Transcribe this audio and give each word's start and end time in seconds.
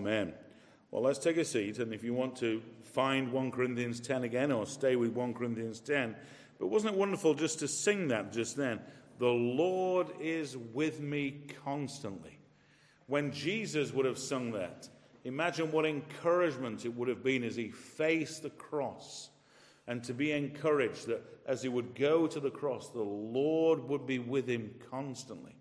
Amen. 0.00 0.32
Well, 0.90 1.02
let's 1.02 1.18
take 1.18 1.36
a 1.36 1.44
seat, 1.44 1.78
and 1.78 1.92
if 1.92 2.02
you 2.02 2.14
want 2.14 2.34
to 2.36 2.62
find 2.82 3.30
1 3.30 3.50
Corinthians 3.50 4.00
10 4.00 4.24
again 4.24 4.50
or 4.50 4.64
stay 4.64 4.96
with 4.96 5.12
1 5.12 5.34
Corinthians 5.34 5.78
10, 5.78 6.16
but 6.58 6.68
wasn't 6.68 6.94
it 6.94 6.98
wonderful 6.98 7.34
just 7.34 7.58
to 7.58 7.68
sing 7.68 8.08
that 8.08 8.32
just 8.32 8.56
then? 8.56 8.80
The 9.18 9.28
Lord 9.28 10.06
is 10.18 10.56
with 10.56 11.00
me 11.00 11.42
constantly. 11.66 12.38
When 13.08 13.30
Jesus 13.30 13.92
would 13.92 14.06
have 14.06 14.16
sung 14.16 14.52
that, 14.52 14.88
imagine 15.24 15.70
what 15.70 15.84
encouragement 15.84 16.86
it 16.86 16.96
would 16.96 17.08
have 17.08 17.22
been 17.22 17.44
as 17.44 17.56
he 17.56 17.68
faced 17.68 18.42
the 18.42 18.48
cross 18.48 19.28
and 19.86 20.02
to 20.04 20.14
be 20.14 20.32
encouraged 20.32 21.08
that 21.08 21.22
as 21.44 21.62
he 21.62 21.68
would 21.68 21.94
go 21.94 22.26
to 22.26 22.40
the 22.40 22.50
cross, 22.50 22.88
the 22.88 23.02
Lord 23.02 23.86
would 23.86 24.06
be 24.06 24.18
with 24.18 24.48
him 24.48 24.70
constantly. 24.90 25.56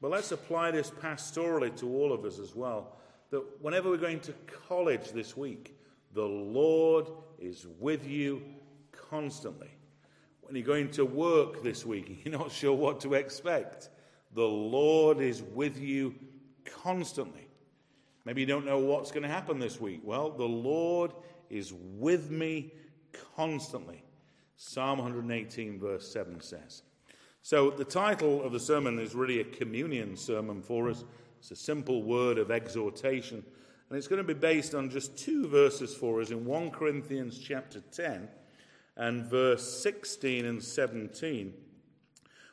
But 0.00 0.12
let's 0.12 0.32
apply 0.32 0.70
this 0.70 0.90
pastorally 0.90 1.78
to 1.80 1.86
all 1.94 2.10
of 2.10 2.24
us 2.24 2.38
as 2.38 2.54
well. 2.56 2.96
That 3.30 3.44
whenever 3.60 3.90
we're 3.90 3.96
going 3.96 4.20
to 4.20 4.34
college 4.68 5.12
this 5.12 5.36
week, 5.36 5.76
the 6.12 6.24
Lord 6.24 7.08
is 7.38 7.66
with 7.78 8.06
you 8.06 8.42
constantly. 8.92 9.70
When 10.42 10.56
you're 10.56 10.66
going 10.66 10.90
to 10.92 11.04
work 11.04 11.62
this 11.62 11.86
week, 11.86 12.20
you're 12.24 12.36
not 12.36 12.50
sure 12.50 12.74
what 12.74 13.00
to 13.00 13.14
expect, 13.14 13.88
the 14.34 14.42
Lord 14.42 15.20
is 15.20 15.42
with 15.42 15.78
you 15.80 16.14
constantly. 16.64 17.46
Maybe 18.24 18.42
you 18.42 18.46
don't 18.46 18.66
know 18.66 18.78
what's 18.78 19.10
going 19.10 19.22
to 19.22 19.28
happen 19.28 19.58
this 19.58 19.80
week. 19.80 20.00
Well, 20.04 20.30
the 20.30 20.44
Lord 20.44 21.12
is 21.48 21.72
with 21.72 22.30
me 22.30 22.72
constantly. 23.34 24.04
Psalm 24.56 24.98
118, 24.98 25.78
verse 25.80 26.12
7 26.12 26.40
says. 26.40 26.82
So, 27.42 27.70
the 27.70 27.84
title 27.84 28.42
of 28.42 28.52
the 28.52 28.60
sermon 28.60 28.98
is 28.98 29.14
really 29.14 29.40
a 29.40 29.44
communion 29.44 30.16
sermon 30.16 30.60
for 30.60 30.90
us. 30.90 31.04
It's 31.40 31.50
a 31.50 31.56
simple 31.56 32.02
word 32.02 32.36
of 32.36 32.50
exhortation, 32.50 33.42
and 33.88 33.96
it's 33.96 34.08
going 34.08 34.20
to 34.20 34.34
be 34.34 34.38
based 34.38 34.74
on 34.74 34.90
just 34.90 35.16
two 35.16 35.48
verses 35.48 35.94
for 35.94 36.20
us 36.20 36.30
in 36.30 36.44
1 36.44 36.70
Corinthians 36.70 37.38
chapter 37.38 37.80
10 37.80 38.28
and 38.98 39.24
verse 39.24 39.82
16 39.82 40.44
and 40.44 40.62
17, 40.62 41.54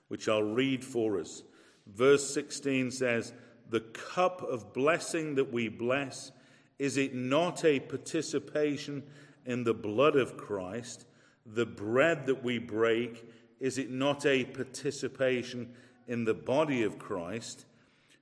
which 0.07 0.29
I'll 0.29 0.41
read 0.41 0.85
for 0.85 1.19
us. 1.19 1.43
Verse 1.85 2.33
16 2.33 2.91
says, 2.91 3.33
The 3.69 3.81
cup 3.81 4.41
of 4.41 4.73
blessing 4.73 5.35
that 5.35 5.51
we 5.51 5.67
bless, 5.67 6.31
is 6.79 6.95
it 6.95 7.13
not 7.13 7.65
a 7.65 7.81
participation 7.81 9.03
in 9.45 9.65
the 9.65 9.73
blood 9.73 10.15
of 10.15 10.37
Christ? 10.37 11.05
The 11.45 11.65
bread 11.65 12.25
that 12.27 12.41
we 12.41 12.57
break, 12.57 13.29
is 13.59 13.77
it 13.77 13.91
not 13.91 14.25
a 14.25 14.45
participation 14.45 15.73
in 16.07 16.23
the 16.23 16.33
body 16.33 16.83
of 16.83 16.97
Christ? 16.97 17.65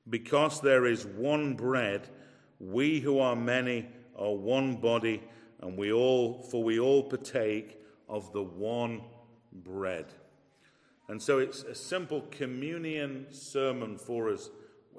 Because 0.09 0.61
there 0.61 0.85
is 0.85 1.05
one 1.05 1.55
bread, 1.55 2.09
we 2.59 2.99
who 2.99 3.19
are 3.19 3.35
many 3.35 3.87
are 4.15 4.33
one 4.33 4.75
body, 4.75 5.23
and 5.61 5.77
we 5.77 5.91
all, 5.91 6.41
for 6.43 6.63
we 6.63 6.79
all 6.79 7.03
partake 7.03 7.79
of 8.07 8.31
the 8.33 8.43
one 8.43 9.01
bread. 9.51 10.05
And 11.07 11.21
so 11.21 11.39
it's 11.39 11.63
a 11.63 11.75
simple 11.75 12.21
communion 12.31 13.27
sermon 13.31 13.97
for 13.97 14.31
us. 14.31 14.49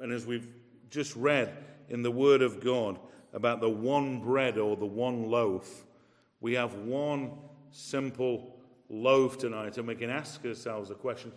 And 0.00 0.12
as 0.12 0.26
we've 0.26 0.48
just 0.90 1.16
read 1.16 1.56
in 1.88 2.02
the 2.02 2.10
Word 2.10 2.42
of 2.42 2.62
God 2.62 2.98
about 3.32 3.60
the 3.60 3.70
one 3.70 4.20
bread 4.20 4.58
or 4.58 4.76
the 4.76 4.86
one 4.86 5.30
loaf, 5.30 5.84
we 6.40 6.54
have 6.54 6.74
one 6.74 7.32
simple 7.70 8.56
loaf 8.88 9.38
tonight, 9.38 9.78
and 9.78 9.88
we 9.88 9.94
can 9.94 10.10
ask 10.10 10.44
ourselves 10.44 10.88
the 10.88 10.94
question 10.94 11.32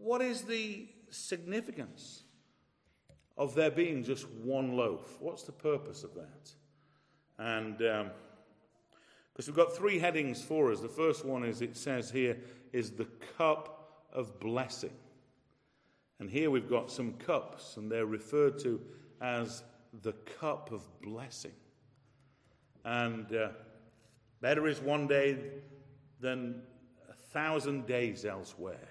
what 0.00 0.20
is 0.20 0.42
the 0.42 0.86
significance 1.08 2.23
of 3.36 3.54
there 3.54 3.70
being 3.70 4.04
just 4.04 4.28
one 4.30 4.76
loaf? 4.76 5.16
What's 5.20 5.42
the 5.42 5.52
purpose 5.52 6.04
of 6.04 6.14
that? 6.14 6.50
And 7.38 7.78
because 7.78 8.00
um, 8.00 9.54
we've 9.54 9.56
got 9.56 9.76
three 9.76 9.98
headings 9.98 10.42
for 10.42 10.70
us. 10.70 10.80
The 10.80 10.88
first 10.88 11.24
one 11.24 11.44
is 11.44 11.60
it 11.60 11.76
says 11.76 12.10
here 12.10 12.36
is 12.72 12.92
the 12.92 13.08
cup 13.36 14.06
of 14.12 14.38
blessing. 14.38 14.92
And 16.20 16.30
here 16.30 16.50
we've 16.50 16.70
got 16.70 16.90
some 16.90 17.14
cups, 17.14 17.76
and 17.76 17.90
they're 17.90 18.06
referred 18.06 18.58
to 18.60 18.80
as 19.20 19.64
the 20.02 20.12
cup 20.40 20.70
of 20.70 20.82
blessing. 21.02 21.52
And 22.84 23.34
uh, 23.34 23.48
better 24.40 24.66
is 24.68 24.80
one 24.80 25.06
day 25.08 25.38
than 26.20 26.62
a 27.10 27.14
thousand 27.14 27.86
days 27.86 28.24
elsewhere. 28.24 28.88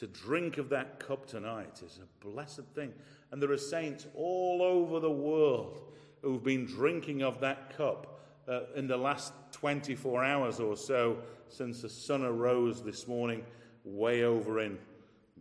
To 0.00 0.06
drink 0.06 0.56
of 0.56 0.70
that 0.70 0.98
cup 0.98 1.26
tonight 1.26 1.82
is 1.84 1.98
a 2.02 2.26
blessed 2.26 2.64
thing. 2.74 2.90
And 3.30 3.42
there 3.42 3.52
are 3.52 3.58
saints 3.58 4.06
all 4.14 4.62
over 4.62 4.98
the 4.98 5.10
world 5.10 5.82
who've 6.22 6.42
been 6.42 6.64
drinking 6.64 7.22
of 7.22 7.40
that 7.40 7.76
cup 7.76 8.18
uh, 8.48 8.60
in 8.74 8.86
the 8.86 8.96
last 8.96 9.34
24 9.52 10.24
hours 10.24 10.58
or 10.58 10.74
so 10.74 11.18
since 11.48 11.82
the 11.82 11.90
sun 11.90 12.24
arose 12.24 12.82
this 12.82 13.06
morning, 13.06 13.44
way 13.84 14.24
over 14.24 14.60
in, 14.60 14.78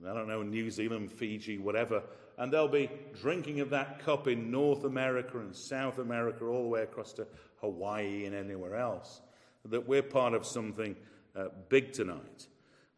I 0.05 0.13
don't 0.13 0.27
know, 0.27 0.43
New 0.43 0.69
Zealand, 0.69 1.09
Fiji, 1.09 1.57
whatever. 1.57 2.03
And 2.37 2.51
they'll 2.51 2.67
be 2.67 2.89
drinking 3.21 3.61
of 3.61 3.69
that 3.69 3.99
cup 3.99 4.27
in 4.27 4.51
North 4.51 4.83
America 4.83 5.39
and 5.39 5.55
South 5.55 5.99
America, 5.99 6.43
all 6.43 6.63
the 6.63 6.67
way 6.67 6.81
across 6.81 7.13
to 7.13 7.25
Hawaii 7.61 8.25
and 8.25 8.35
anywhere 8.35 8.75
else. 8.75 9.21
That 9.63 9.87
we're 9.87 10.03
part 10.03 10.33
of 10.33 10.45
something 10.45 10.97
uh, 11.33 11.45
big 11.69 11.93
tonight. 11.93 12.47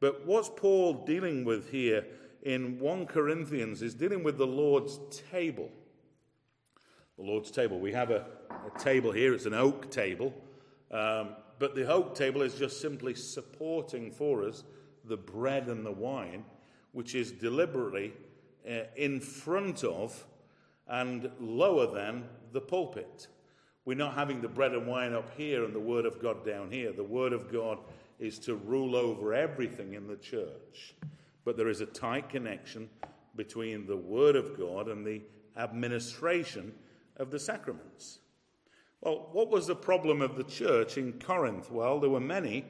But 0.01 0.25
what's 0.25 0.49
Paul 0.49 1.05
dealing 1.05 1.45
with 1.45 1.71
here 1.71 2.05
in 2.41 2.79
1 2.79 3.05
Corinthians 3.05 3.83
is 3.83 3.93
dealing 3.93 4.23
with 4.23 4.37
the 4.37 4.47
Lord's 4.47 4.99
table. 5.29 5.69
The 7.17 7.23
Lord's 7.23 7.51
table. 7.51 7.79
We 7.79 7.93
have 7.93 8.09
a, 8.09 8.25
a 8.49 8.79
table 8.79 9.11
here, 9.11 9.33
it's 9.33 9.45
an 9.45 9.53
oak 9.53 9.91
table, 9.91 10.33
um, 10.89 11.29
but 11.59 11.75
the 11.75 11.87
oak 11.87 12.15
table 12.15 12.41
is 12.41 12.55
just 12.55 12.81
simply 12.81 13.13
supporting 13.13 14.11
for 14.11 14.43
us 14.43 14.63
the 15.05 15.17
bread 15.17 15.67
and 15.67 15.85
the 15.85 15.91
wine, 15.91 16.45
which 16.93 17.13
is 17.13 17.31
deliberately 17.31 18.11
uh, 18.67 18.85
in 18.95 19.19
front 19.19 19.83
of 19.83 20.25
and 20.87 21.29
lower 21.39 21.85
than 21.85 22.25
the 22.53 22.61
pulpit. 22.61 23.27
We're 23.85 23.97
not 23.97 24.15
having 24.15 24.41
the 24.41 24.47
bread 24.47 24.73
and 24.73 24.87
wine 24.87 25.13
up 25.13 25.29
here 25.37 25.63
and 25.63 25.75
the 25.75 25.79
Word 25.79 26.05
of 26.05 26.19
God 26.19 26.43
down 26.43 26.71
here. 26.71 26.91
The 26.91 27.03
Word 27.03 27.33
of 27.33 27.51
God 27.51 27.77
is 28.21 28.37
to 28.39 28.55
rule 28.55 28.95
over 28.95 29.33
everything 29.33 29.95
in 29.95 30.07
the 30.07 30.15
church. 30.15 30.93
But 31.43 31.57
there 31.57 31.67
is 31.67 31.81
a 31.81 31.87
tight 31.87 32.29
connection 32.29 32.87
between 33.35 33.87
the 33.87 33.97
Word 33.97 34.35
of 34.35 34.57
God 34.57 34.87
and 34.87 35.05
the 35.05 35.21
administration 35.57 36.71
of 37.17 37.31
the 37.31 37.39
sacraments. 37.39 38.19
Well, 39.01 39.29
what 39.31 39.49
was 39.49 39.65
the 39.65 39.75
problem 39.75 40.21
of 40.21 40.37
the 40.37 40.43
church 40.43 40.97
in 40.97 41.13
Corinth? 41.13 41.71
Well, 41.71 41.99
there 41.99 42.11
were 42.11 42.19
many, 42.19 42.65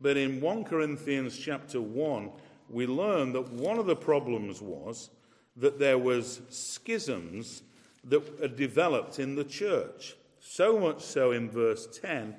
but 0.00 0.16
in 0.16 0.40
1 0.40 0.64
Corinthians 0.64 1.36
chapter 1.36 1.80
1, 1.80 2.30
we 2.70 2.86
learn 2.86 3.32
that 3.32 3.52
one 3.52 3.78
of 3.78 3.86
the 3.86 3.96
problems 3.96 4.62
was 4.62 5.10
that 5.56 5.80
there 5.80 5.98
was 5.98 6.40
schisms 6.48 7.62
that 8.04 8.56
developed 8.56 9.18
in 9.18 9.34
the 9.34 9.44
church. 9.44 10.14
So 10.40 10.78
much 10.78 11.02
so 11.02 11.32
in 11.32 11.50
verse 11.50 11.88
10 12.00 12.36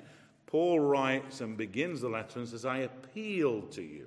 Paul 0.54 0.78
writes 0.78 1.40
and 1.40 1.56
begins 1.56 2.00
the 2.00 2.08
letter 2.08 2.38
and 2.38 2.48
says, 2.48 2.64
I 2.64 2.78
appeal 2.78 3.62
to 3.72 3.82
you. 3.82 4.06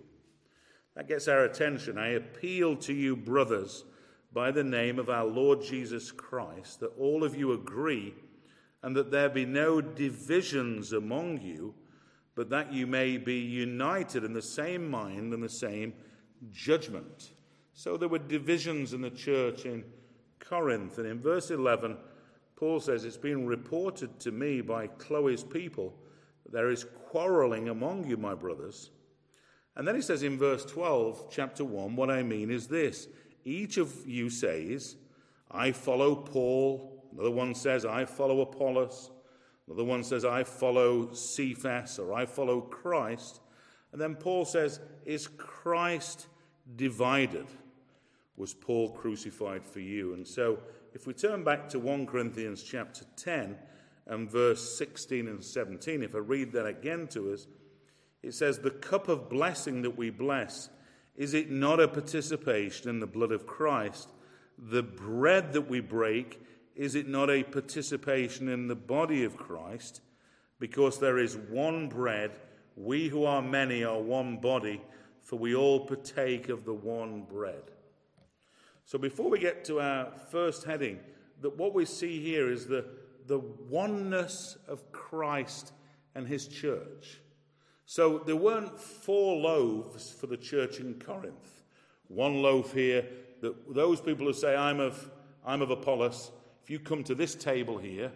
That 0.96 1.10
gets 1.10 1.28
our 1.28 1.44
attention. 1.44 1.98
I 1.98 2.12
appeal 2.12 2.78
to 2.78 2.94
you, 2.94 3.18
brothers, 3.18 3.84
by 4.32 4.52
the 4.52 4.64
name 4.64 4.98
of 4.98 5.10
our 5.10 5.26
Lord 5.26 5.62
Jesus 5.62 6.10
Christ, 6.10 6.80
that 6.80 6.98
all 6.98 7.26
of 7.26 7.36
you 7.36 7.52
agree 7.52 8.14
and 8.82 8.96
that 8.96 9.12
there 9.12 9.28
be 9.28 9.46
no 9.46 9.82
divisions 9.82 10.94
among 10.94 11.42
you, 11.42 11.74
but 12.34 12.50
that 12.50 12.72
you 12.72 12.88
may 12.88 13.18
be 13.18 13.40
united 13.40 14.24
in 14.24 14.32
the 14.32 14.42
same 14.42 14.90
mind 14.90 15.34
and 15.34 15.44
the 15.44 15.50
same 15.50 15.92
judgment. 16.50 17.32
So 17.74 17.98
there 17.98 18.08
were 18.08 18.20
divisions 18.20 18.94
in 18.94 19.02
the 19.02 19.10
church 19.10 19.66
in 19.66 19.84
Corinth. 20.40 20.98
And 20.98 21.08
in 21.08 21.20
verse 21.20 21.52
11, 21.52 21.98
Paul 22.56 22.80
says, 22.80 23.04
It's 23.04 23.18
been 23.18 23.46
reported 23.46 24.18
to 24.22 24.32
me 24.32 24.62
by 24.62 24.88
Chloe's 24.88 25.44
people 25.44 25.94
there 26.52 26.70
is 26.70 26.86
quarreling 27.10 27.70
among 27.70 28.08
you, 28.08 28.18
my 28.18 28.34
brothers. 28.34 28.92
And 29.76 29.88
then 29.88 29.96
he 29.96 30.02
says 30.02 30.24
in 30.24 30.38
verse 30.38 30.66
12, 30.66 31.28
chapter 31.30 31.64
1, 31.64 31.96
what 31.96 32.10
I 32.10 32.24
mean 32.24 32.50
is 32.50 32.68
this 32.68 33.08
each 33.46 33.78
of 33.78 34.06
you 34.06 34.30
says, 34.30 34.98
I 35.50 35.72
follow 35.72 36.16
Paul. 36.16 37.06
Another 37.14 37.32
one 37.32 37.56
says, 37.56 37.86
I 37.86 38.06
follow 38.06 38.42
Apollos. 38.42 39.12
Another 39.68 39.84
one 39.84 40.04
says, 40.04 40.26
I 40.26 40.44
follow 40.44 41.14
Cephas 41.14 42.00
or 42.00 42.14
I 42.14 42.26
follow 42.26 42.62
Christ. 42.62 43.42
And 43.92 44.02
then 44.02 44.16
Paul 44.16 44.46
says, 44.46 44.80
Is 45.06 45.28
Christ 45.28 46.28
divided? 46.76 47.48
Was 48.36 48.54
Paul 48.54 48.92
crucified 48.92 49.66
for 49.66 49.80
you? 49.80 50.14
And 50.14 50.28
so 50.28 50.60
if 50.94 51.08
we 51.08 51.14
turn 51.14 51.44
back 51.44 51.70
to 51.70 51.80
1 51.80 52.06
Corinthians 52.06 52.64
chapter 52.64 53.06
10, 53.16 53.58
and 54.08 54.32
verse 54.32 54.78
16 54.78 55.28
and 55.28 55.44
17, 55.44 56.02
if 56.02 56.16
I 56.16 56.20
read 56.20 56.52
that 56.54 56.66
again 56.66 57.08
to 57.08 57.34
us, 57.34 57.48
it 58.24 58.34
says, 58.34 58.60
The 58.60 58.72
cup 58.72 59.08
of 59.08 59.30
blessing 59.30 59.82
that 59.82 59.98
we 59.98 60.10
bless, 60.10 60.70
is 61.16 61.34
it 61.34 61.52
not 61.52 61.80
a 61.80 61.88
participation 61.88 62.90
in 62.90 63.00
the 63.00 63.08
blood 63.08 63.32
of 63.32 63.46
Christ? 63.46 64.10
The 64.58 64.84
bread 64.84 65.54
that 65.54 65.70
we 65.70 65.82
break, 65.82 66.42
is 66.76 66.96
it 66.96 67.08
not 67.08 67.30
a 67.30 67.44
participation 67.44 68.50
in 68.50 68.68
the 68.68 68.76
body 68.76 69.24
of 69.24 69.36
Christ? 69.36 70.02
Because 70.60 71.00
there 71.00 71.18
is 71.18 71.36
one 71.36 71.90
bread, 71.90 72.40
we 72.76 73.08
who 73.10 73.26
are 73.26 73.42
many 73.42 73.84
are 73.84 74.00
one 74.00 74.38
body, 74.38 74.82
for 75.22 75.38
we 75.38 75.56
all 75.56 75.86
partake 75.86 76.50
of 76.50 76.66
the 76.66 76.74
one 76.74 77.24
bread. 77.24 77.64
So 78.86 78.98
before 78.98 79.30
we 79.30 79.40
get 79.40 79.66
to 79.66 79.82
our 79.82 80.12
first 80.32 80.64
heading, 80.64 81.00
that 81.42 81.58
what 81.58 81.74
we 81.74 81.86
see 81.86 82.22
here 82.22 82.50
is 82.50 82.68
the, 82.68 82.86
the 83.28 83.40
oneness 83.40 84.58
of 84.68 84.92
Christ 84.92 85.74
and 86.16 86.28
his 86.28 86.48
church. 86.48 87.20
So 87.86 88.20
there 88.20 88.36
weren't 88.36 88.80
four 88.80 89.38
loaves 89.38 90.12
for 90.12 90.28
the 90.28 90.38
church 90.38 90.80
in 90.80 90.96
Corinth. 90.96 91.64
One 92.08 92.42
loaf 92.42 92.74
here, 92.74 93.06
that 93.42 93.74
those 93.74 94.02
people 94.02 94.26
who 94.26 94.34
say, 94.34 94.56
I'm 94.56 94.80
of, 94.80 95.10
I'm 95.46 95.62
of 95.62 95.70
Apollos, 95.70 96.32
if 96.64 96.70
you 96.70 96.80
come 96.80 97.04
to 97.06 97.16
this 97.16 97.36
table 97.36 97.78
here, 97.78 98.12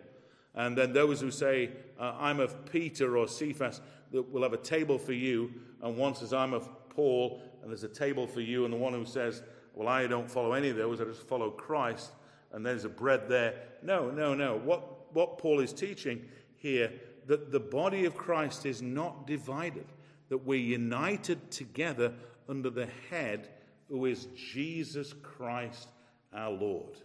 and 0.55 0.77
then 0.77 0.91
those 0.91 1.21
who 1.21 1.31
say, 1.31 1.71
uh, 1.99 2.15
I'm 2.19 2.39
of 2.39 2.65
Peter 2.69 3.17
or 3.17 3.27
Cephas, 3.27 3.79
that 4.11 4.29
will 4.29 4.43
have 4.43 4.53
a 4.53 4.57
table 4.57 4.97
for 4.97 5.13
you, 5.13 5.53
and 5.81 5.95
one 5.95 6.15
says, 6.15 6.33
I'm 6.33 6.53
of 6.53 6.67
Paul, 6.89 7.41
and 7.61 7.71
there's 7.71 7.83
a 7.83 7.87
table 7.87 8.27
for 8.27 8.41
you, 8.41 8.65
and 8.65 8.73
the 8.73 8.77
one 8.77 8.93
who 8.93 9.05
says, 9.05 9.41
Well, 9.73 9.87
I 9.87 10.07
don't 10.07 10.29
follow 10.29 10.53
any 10.53 10.69
of 10.69 10.75
those, 10.75 10.99
I 10.99 11.05
just 11.05 11.27
follow 11.27 11.49
Christ, 11.49 12.11
and 12.51 12.65
there's 12.65 12.83
a 12.83 12.89
bread 12.89 13.29
there. 13.29 13.53
No, 13.81 14.11
no, 14.11 14.33
no. 14.33 14.57
What, 14.57 14.90
what 15.13 15.37
Paul 15.37 15.59
is 15.59 15.73
teaching 15.73 16.25
here, 16.55 16.91
that 17.27 17.51
the 17.51 17.59
body 17.59 18.05
of 18.05 18.15
Christ 18.15 18.65
is 18.65 18.81
not 18.81 19.27
divided, 19.27 19.85
that 20.29 20.45
we're 20.45 20.59
united 20.59 21.51
together 21.51 22.13
under 22.47 22.69
the 22.69 22.87
head 23.09 23.49
who 23.89 24.05
is 24.05 24.27
Jesus 24.35 25.13
Christ 25.21 25.89
our 26.33 26.51
Lord. 26.51 26.97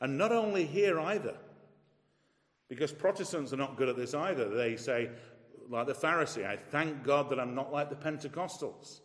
And 0.00 0.18
not 0.18 0.32
only 0.32 0.64
here 0.64 0.98
either, 0.98 1.36
because 2.68 2.92
Protestants 2.92 3.52
are 3.52 3.56
not 3.56 3.76
good 3.76 3.88
at 3.88 3.96
this 3.96 4.14
either. 4.14 4.48
They 4.48 4.76
say, 4.76 5.10
like 5.68 5.86
the 5.86 5.94
Pharisee, 5.94 6.46
I 6.46 6.56
thank 6.56 7.04
God 7.04 7.30
that 7.30 7.38
I'm 7.38 7.54
not 7.54 7.72
like 7.72 7.90
the 7.90 7.96
Pentecostals. 7.96 9.00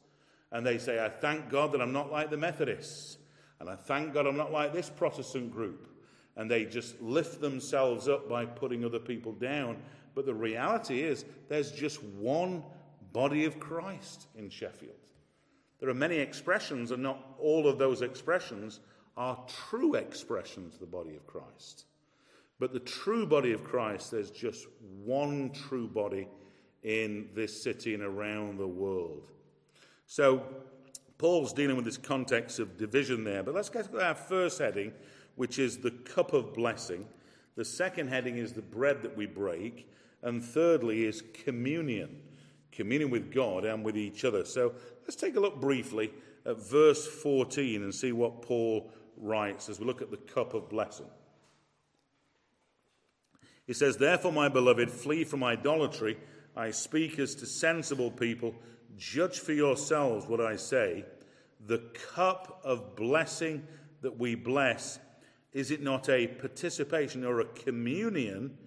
And 0.51 0.65
they 0.65 0.77
say, 0.77 1.03
I 1.03 1.09
thank 1.09 1.49
God 1.49 1.71
that 1.73 1.81
I'm 1.81 1.93
not 1.93 2.11
like 2.11 2.29
the 2.29 2.37
Methodists. 2.37 3.17
And 3.59 3.69
I 3.69 3.75
thank 3.75 4.13
God 4.13 4.25
I'm 4.25 4.37
not 4.37 4.51
like 4.51 4.73
this 4.73 4.89
Protestant 4.89 5.51
group. 5.51 5.87
And 6.35 6.49
they 6.49 6.65
just 6.65 7.01
lift 7.01 7.41
themselves 7.41 8.07
up 8.07 8.29
by 8.29 8.45
putting 8.45 8.85
other 8.85 8.99
people 8.99 9.33
down. 9.33 9.77
But 10.15 10.25
the 10.25 10.33
reality 10.33 11.01
is, 11.01 11.25
there's 11.49 11.71
just 11.71 12.01
one 12.03 12.63
body 13.13 13.45
of 13.45 13.59
Christ 13.59 14.27
in 14.37 14.49
Sheffield. 14.49 14.95
There 15.79 15.89
are 15.89 15.95
many 15.95 16.17
expressions, 16.17 16.91
and 16.91 17.01
not 17.03 17.35
all 17.39 17.67
of 17.67 17.77
those 17.77 18.01
expressions 18.01 18.79
are 19.17 19.37
true 19.47 19.95
expressions 19.95 20.75
of 20.75 20.79
the 20.79 20.85
body 20.85 21.15
of 21.15 21.27
Christ. 21.27 21.85
But 22.59 22.71
the 22.71 22.79
true 22.79 23.25
body 23.25 23.51
of 23.51 23.63
Christ, 23.63 24.11
there's 24.11 24.29
just 24.29 24.67
one 25.03 25.49
true 25.49 25.87
body 25.87 26.27
in 26.83 27.29
this 27.33 27.61
city 27.61 27.93
and 27.93 28.03
around 28.03 28.57
the 28.57 28.67
world. 28.67 29.27
So, 30.05 30.43
Paul's 31.17 31.53
dealing 31.53 31.75
with 31.75 31.85
this 31.85 31.97
context 31.97 32.59
of 32.59 32.77
division 32.77 33.23
there. 33.23 33.43
But 33.43 33.53
let's 33.53 33.69
get 33.69 33.91
to 33.91 34.03
our 34.03 34.15
first 34.15 34.59
heading, 34.59 34.91
which 35.41 35.57
is 35.57 35.79
the 35.79 35.89
cup 35.89 36.33
of 36.33 36.53
blessing. 36.53 37.03
The 37.55 37.65
second 37.65 38.09
heading 38.09 38.38
is 38.38 38.53
the 38.53 38.61
bread 38.61 39.01
that 39.01 39.17
we 39.17 39.25
break. 39.25 39.89
And 40.21 40.43
thirdly 40.43 41.05
is 41.05 41.23
communion, 41.33 42.21
communion 42.71 43.09
with 43.09 43.33
God 43.33 43.65
and 43.65 43.83
with 43.83 43.97
each 43.97 44.23
other. 44.23 44.45
So 44.45 44.73
let's 45.01 45.15
take 45.15 45.35
a 45.35 45.39
look 45.39 45.59
briefly 45.59 46.13
at 46.45 46.57
verse 46.57 47.07
14 47.07 47.81
and 47.81 47.91
see 47.91 48.11
what 48.11 48.43
Paul 48.43 48.91
writes 49.17 49.67
as 49.67 49.79
we 49.79 49.88
look 49.88 50.03
at 50.03 50.11
the 50.11 50.17
cup 50.17 50.53
of 50.53 50.69
blessing. 50.69 51.07
He 53.65 53.73
says, 53.73 53.97
Therefore, 53.97 54.31
my 54.31 54.47
beloved, 54.47 54.91
flee 54.91 55.23
from 55.23 55.43
idolatry. 55.43 56.19
I 56.55 56.69
speak 56.69 57.17
as 57.17 57.33
to 57.33 57.47
sensible 57.47 58.11
people. 58.11 58.53
Judge 58.95 59.39
for 59.39 59.53
yourselves 59.53 60.27
what 60.27 60.39
I 60.39 60.55
say. 60.55 61.03
The 61.65 61.79
cup 62.13 62.61
of 62.63 62.95
blessing 62.95 63.65
that 64.01 64.19
we 64.19 64.35
bless, 64.35 64.99
is 65.53 65.71
it 65.71 65.81
not 65.81 66.09
a 66.09 66.27
participation 66.27 67.25
or 67.25 67.39
a 67.39 67.45
communion 67.45 68.57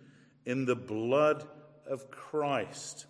in 0.44 0.66
the 0.66 0.76
blood 0.76 1.46
of 1.86 2.10
Christ? 2.10 3.06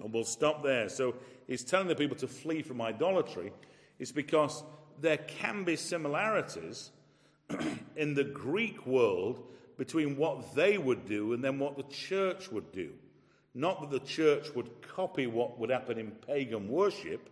And 0.00 0.12
we'll 0.12 0.24
stop 0.24 0.62
there. 0.62 0.88
So 0.88 1.14
he's 1.46 1.64
telling 1.64 1.88
the 1.88 1.94
people 1.94 2.16
to 2.18 2.26
flee 2.26 2.62
from 2.62 2.80
idolatry. 2.80 3.52
It's 3.98 4.12
because 4.12 4.62
there 5.00 5.18
can 5.18 5.64
be 5.64 5.76
similarities 5.76 6.90
in 7.96 8.14
the 8.14 8.24
Greek 8.24 8.86
world 8.86 9.44
between 9.76 10.16
what 10.16 10.54
they 10.54 10.78
would 10.78 11.06
do 11.06 11.32
and 11.32 11.42
then 11.42 11.58
what 11.58 11.76
the 11.76 11.84
church 11.84 12.50
would 12.50 12.72
do. 12.72 12.90
Not 13.54 13.80
that 13.80 13.90
the 13.90 14.06
church 14.06 14.54
would 14.54 14.82
copy 14.82 15.26
what 15.26 15.58
would 15.58 15.70
happen 15.70 15.98
in 15.98 16.10
pagan 16.10 16.68
worship, 16.68 17.28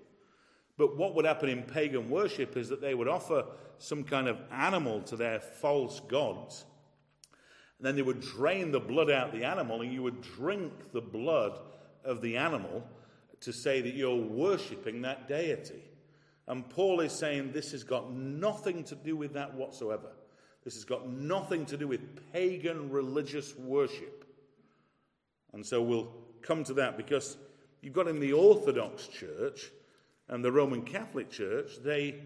but 0.78 0.96
what 0.96 1.14
would 1.16 1.24
happen 1.24 1.48
in 1.48 1.64
pagan 1.64 2.08
worship 2.08 2.56
is 2.56 2.68
that 2.68 2.80
they 2.80 2.94
would 2.94 3.08
offer 3.08 3.44
some 3.78 4.04
kind 4.04 4.28
of 4.28 4.38
animal 4.52 5.02
to 5.02 5.16
their 5.16 5.40
false 5.40 6.00
gods. 6.00 6.64
And 7.78 7.86
then 7.86 7.96
they 7.96 8.02
would 8.02 8.20
drain 8.20 8.70
the 8.70 8.80
blood 8.80 9.10
out 9.10 9.28
of 9.28 9.38
the 9.38 9.44
animal, 9.44 9.82
and 9.82 9.92
you 9.92 10.02
would 10.04 10.22
drink 10.22 10.92
the 10.92 11.00
blood 11.00 11.58
of 12.04 12.22
the 12.22 12.36
animal 12.36 12.86
to 13.40 13.52
say 13.52 13.80
that 13.80 13.94
you're 13.94 14.16
worshipping 14.16 15.02
that 15.02 15.28
deity. 15.28 15.82
And 16.46 16.68
Paul 16.68 17.00
is 17.00 17.12
saying 17.12 17.52
this 17.52 17.72
has 17.72 17.84
got 17.84 18.12
nothing 18.12 18.84
to 18.84 18.94
do 18.94 19.16
with 19.16 19.34
that 19.34 19.54
whatsoever. 19.54 20.10
This 20.64 20.74
has 20.74 20.84
got 20.84 21.08
nothing 21.08 21.66
to 21.66 21.76
do 21.76 21.88
with 21.88 22.32
pagan 22.32 22.90
religious 22.90 23.56
worship. 23.56 24.24
And 25.52 25.64
so 25.64 25.82
we'll 25.82 26.12
come 26.42 26.62
to 26.64 26.74
that 26.74 26.96
because 26.96 27.36
you've 27.80 27.94
got 27.94 28.08
in 28.08 28.20
the 28.20 28.32
Orthodox 28.32 29.08
Church 29.08 29.70
and 30.28 30.44
the 30.44 30.52
Roman 30.52 30.82
Catholic 30.82 31.30
Church, 31.30 31.72
they 31.82 32.20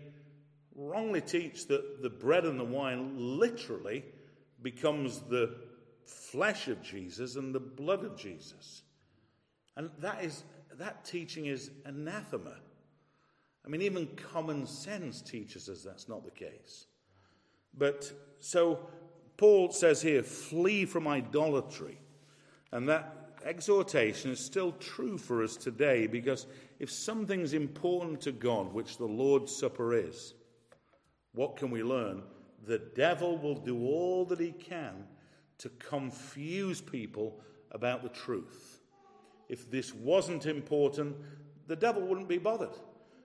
wrongly 0.75 1.21
teach 1.21 1.67
that 1.69 2.03
the 2.03 2.11
bread 2.11 2.45
and 2.45 2.59
the 2.59 2.65
wine 2.65 3.15
literally 3.17 4.05
becomes 4.63 5.21
the 5.21 5.55
flesh 6.05 6.69
of 6.69 6.83
Jesus 6.83 7.37
and 7.37 7.55
the 7.55 7.61
blood 7.61 8.05
of 8.05 8.17
Jesus. 8.17 8.83
And 9.77 9.91
that 10.01 10.25
is 10.25 10.45
that 10.79 11.05
teaching 11.05 11.47
is 11.47 11.71
anathema. 11.85 12.57
I 13.65 13.69
mean, 13.69 13.83
even 13.83 14.09
common 14.33 14.67
sense 14.67 15.21
teaches 15.21 15.69
us 15.69 15.83
that's 15.83 16.09
not 16.09 16.25
the 16.25 16.31
case. 16.31 16.87
But 17.77 18.11
so 18.41 18.81
Paul 19.37 19.71
says 19.71 20.03
here, 20.03 20.23
flee 20.23 20.85
from 20.85 21.07
idolatry. 21.07 21.99
And 22.73 22.89
that 22.89 23.22
exhortation 23.45 24.31
is 24.31 24.41
still 24.41 24.73
true 24.73 25.19
for 25.19 25.43
us 25.43 25.57
today 25.57 26.07
because 26.07 26.47
if 26.79 26.91
something's 26.91 27.53
important 27.53 28.21
to 28.23 28.33
God, 28.33 28.73
which 28.73 28.99
the 28.99 29.07
Lord's 29.07 29.55
Supper 29.55 29.95
is, 29.95 30.35
what 31.33 31.57
can 31.57 31.71
we 31.71 31.83
learn? 31.83 32.23
The 32.65 32.79
devil 32.79 33.39
will 33.39 33.57
do 33.57 33.87
all 33.87 34.25
that 34.27 34.41
he 34.41 34.53
can 34.53 35.05
to 35.59 35.69
confuse 35.71 36.81
people 36.81 37.41
about 37.71 38.03
the 38.03 38.09
truth. 38.09 38.81
If 39.49 39.71
this 39.71 39.95
wasn't 39.95 40.47
important, 40.47 41.17
the 41.67 41.77
devil 41.77 42.03
wouldn't 42.03 42.29
be 42.29 42.39
bothered. 42.39 42.77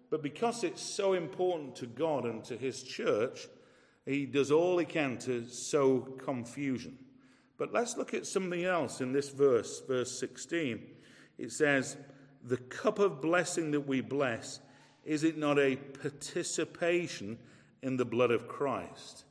But 0.09 0.23
because 0.23 0.63
it's 0.63 0.81
so 0.81 1.13
important 1.13 1.75
to 1.77 1.85
God 1.85 2.25
and 2.25 2.43
to 2.45 2.57
his 2.57 2.83
church, 2.83 3.47
he 4.05 4.25
does 4.25 4.51
all 4.51 4.77
he 4.77 4.85
can 4.85 5.17
to 5.19 5.47
sow 5.47 5.99
confusion. 5.99 6.97
But 7.57 7.73
let's 7.73 7.97
look 7.97 8.13
at 8.13 8.27
something 8.27 8.63
else 8.63 9.01
in 9.01 9.11
this 9.11 9.29
verse, 9.29 9.81
verse 9.87 10.19
16. 10.19 10.79
It 11.37 11.51
says, 11.51 11.97
The 12.43 12.57
cup 12.57 12.99
of 12.99 13.21
blessing 13.21 13.71
that 13.71 13.81
we 13.81 14.01
bless, 14.01 14.59
is 15.03 15.23
it 15.23 15.37
not 15.37 15.57
a 15.57 15.75
participation 15.75 17.39
in 17.81 17.97
the 17.97 18.05
blood 18.05 18.31
of 18.31 18.47
Christ? 18.47 19.25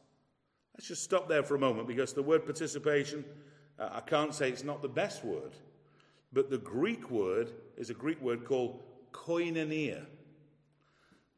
Let's 0.75 0.89
just 0.89 1.05
stop 1.05 1.29
there 1.29 1.43
for 1.43 1.55
a 1.55 1.59
moment 1.59 1.87
because 1.87 2.13
the 2.13 2.23
word 2.23 2.45
participation, 2.45 3.25
uh, 3.79 3.91
I 3.93 4.01
can't 4.01 4.35
say 4.35 4.51
it's 4.51 4.65
not 4.65 4.83
the 4.83 4.89
best 4.89 5.25
word, 5.25 5.53
but 6.33 6.51
the 6.51 6.59
Greek 6.59 7.11
word 7.11 7.53
is 7.77 7.91
a 7.91 7.95
Greek 7.95 8.21
word 8.21 8.45
called 8.45 8.83
koinonia. 9.13 10.05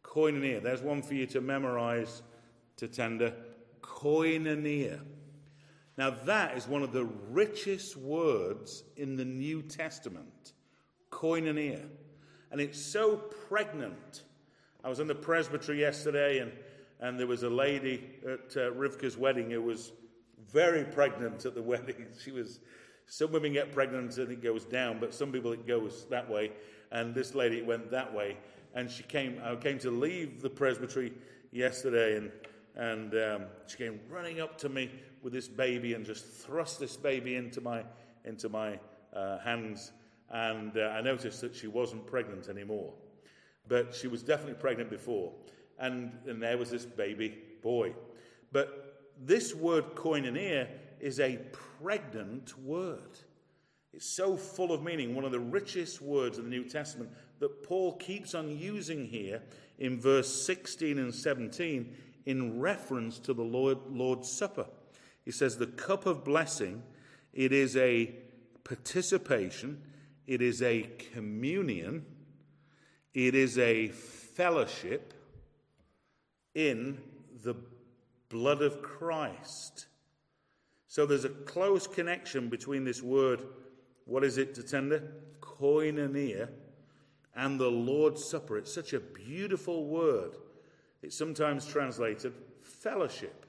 Koinonia. 0.03 0.63
There's 0.63 0.83
one 0.83 1.03
for 1.03 1.15
you 1.15 1.27
to 1.27 1.41
memorize 1.41 2.23
Tatenda 2.77 3.35
koinonia. 3.83 5.01
Now, 5.99 6.11
that 6.11 6.57
is 6.57 6.69
one 6.69 6.85
of 6.85 6.93
the 6.93 7.07
richest 7.29 7.97
words 7.97 8.85
in 8.97 9.17
the 9.17 9.25
New 9.25 9.63
Testament 9.63 10.53
koinonia. 11.11 11.49
And 11.49 11.59
ear. 11.59 11.85
And 12.53 12.61
it's 12.61 12.81
so 12.81 13.17
pregnant. 13.17 14.23
I 14.85 14.89
was 14.89 15.01
in 15.01 15.09
the 15.09 15.15
presbytery 15.17 15.81
yesterday, 15.81 16.39
and, 16.39 16.53
and 17.01 17.19
there 17.19 17.27
was 17.27 17.43
a 17.43 17.51
lady 17.51 18.05
at 18.23 18.57
uh, 18.57 18.71
Rivka's 18.71 19.17
wedding 19.17 19.51
who 19.51 19.61
was 19.61 19.91
very 20.49 20.85
pregnant 20.85 21.45
at 21.45 21.57
the 21.57 21.63
wedding. 21.75 22.07
She 22.23 22.31
was, 22.31 22.61
some 23.07 23.33
women 23.33 23.53
get 23.53 23.73
pregnant 23.73 24.17
and 24.19 24.31
it 24.31 24.41
goes 24.41 24.65
down, 24.65 25.01
but 25.01 25.13
some 25.13 25.33
people 25.33 25.53
it 25.53 25.67
goes 25.67 26.07
that 26.11 26.31
way. 26.31 26.53
And 26.93 27.13
this 27.13 27.35
lady 27.35 27.61
went 27.61 27.91
that 27.91 28.15
way. 28.15 28.37
And 28.73 28.89
she 28.89 29.03
came, 29.03 29.41
I 29.45 29.57
came 29.57 29.81
to 29.81 29.91
leave 29.91 30.43
the 30.43 30.51
presbytery 30.51 31.13
yesterday, 31.51 32.17
and 32.17 32.31
And 32.79 33.13
um, 33.15 33.43
she 33.67 33.77
came 33.77 34.01
running 34.09 34.41
up 34.41 34.57
to 34.59 34.69
me 34.69 34.91
with 35.23 35.33
this 35.33 35.49
baby 35.49 35.95
and 35.95 36.07
just 36.07 36.25
thrust 36.25 36.79
this 36.79 36.97
baby 36.97 37.35
into 37.35 37.61
my, 37.61 37.83
into 38.25 38.49
my 38.49 38.79
uh, 39.13 39.39
hands. 39.41 39.91
And 40.31 40.77
uh, 40.79 40.93
I 40.95 41.01
noticed 41.01 41.41
that 41.41 41.57
she 41.57 41.67
wasn't 41.67 42.07
pregnant 42.07 42.49
anymore. 42.49 42.95
But 43.67 43.95
she 43.95 44.07
was 44.07 44.23
definitely 44.23 44.55
pregnant 44.55 44.91
before. 44.91 45.33
And, 45.79 46.13
and 46.27 46.41
there 46.41 46.57
was 46.57 46.71
this 46.71 46.87
baby 46.87 47.37
boy. 47.63 47.95
But 48.53 49.11
this 49.21 49.55
word 49.55 49.97
koinonia 49.97 50.69
is 51.01 51.19
a 51.19 51.39
pregnant 51.81 52.57
word. 52.61 53.19
It's 53.93 54.07
so 54.07 54.37
full 54.37 54.73
of 54.73 54.83
meaning, 54.83 55.15
one 55.15 55.25
of 55.25 55.33
the 55.33 55.41
richest 55.41 56.01
words 56.01 56.39
of 56.39 56.45
the 56.45 56.51
New 56.51 56.65
Testament 56.65 57.11
that 57.41 57.63
Paul 57.63 57.97
keeps 57.97 58.35
on 58.35 58.57
using 58.57 59.07
here 59.07 59.43
in 59.79 59.99
verse 59.99 60.33
16 60.45 60.99
and 60.99 61.15
17 61.15 61.95
in 62.29 62.61
reference 62.61 63.19
to 63.19 63.33
the 63.33 63.43
Lord, 63.43 63.79
Lord's 63.89 64.31
Supper. 64.31 64.67
He 65.25 65.31
says, 65.31 65.57
The 65.57 65.67
cup 65.67 66.05
of 66.05 66.25
blessing, 66.25 66.83
it 67.33 67.53
is 67.53 67.75
a 67.75 68.15
participation, 68.65 69.81
it 70.27 70.43
is 70.43 70.61
a 70.61 70.91
communion, 71.15 72.05
it 73.15 73.35
is 73.35 73.57
a 73.57 73.89
fellowship 73.89 75.15
in 76.55 76.99
the 77.43 77.55
blood 78.29 78.61
of 78.61 78.83
Christ. 78.83 79.87
So 80.87 81.07
there's 81.07 81.25
a 81.25 81.31
close 81.31 81.87
connection 81.87 82.51
between 82.51 82.85
this 82.85 83.03
word, 83.03 83.43
what 84.05 84.23
is 84.23 84.37
it, 84.37 84.55
Tatenda? 84.55 85.03
Koinonia, 85.41 86.51
and 87.35 87.59
the 87.59 87.71
Lord's 87.71 88.23
Supper. 88.23 88.59
It's 88.59 88.75
such 88.75 88.93
a 88.93 89.01
beautiful 89.01 89.87
word. 89.87 90.37
It's 91.03 91.17
sometimes 91.17 91.67
translated 91.67 92.35
fellowship. 92.63 93.47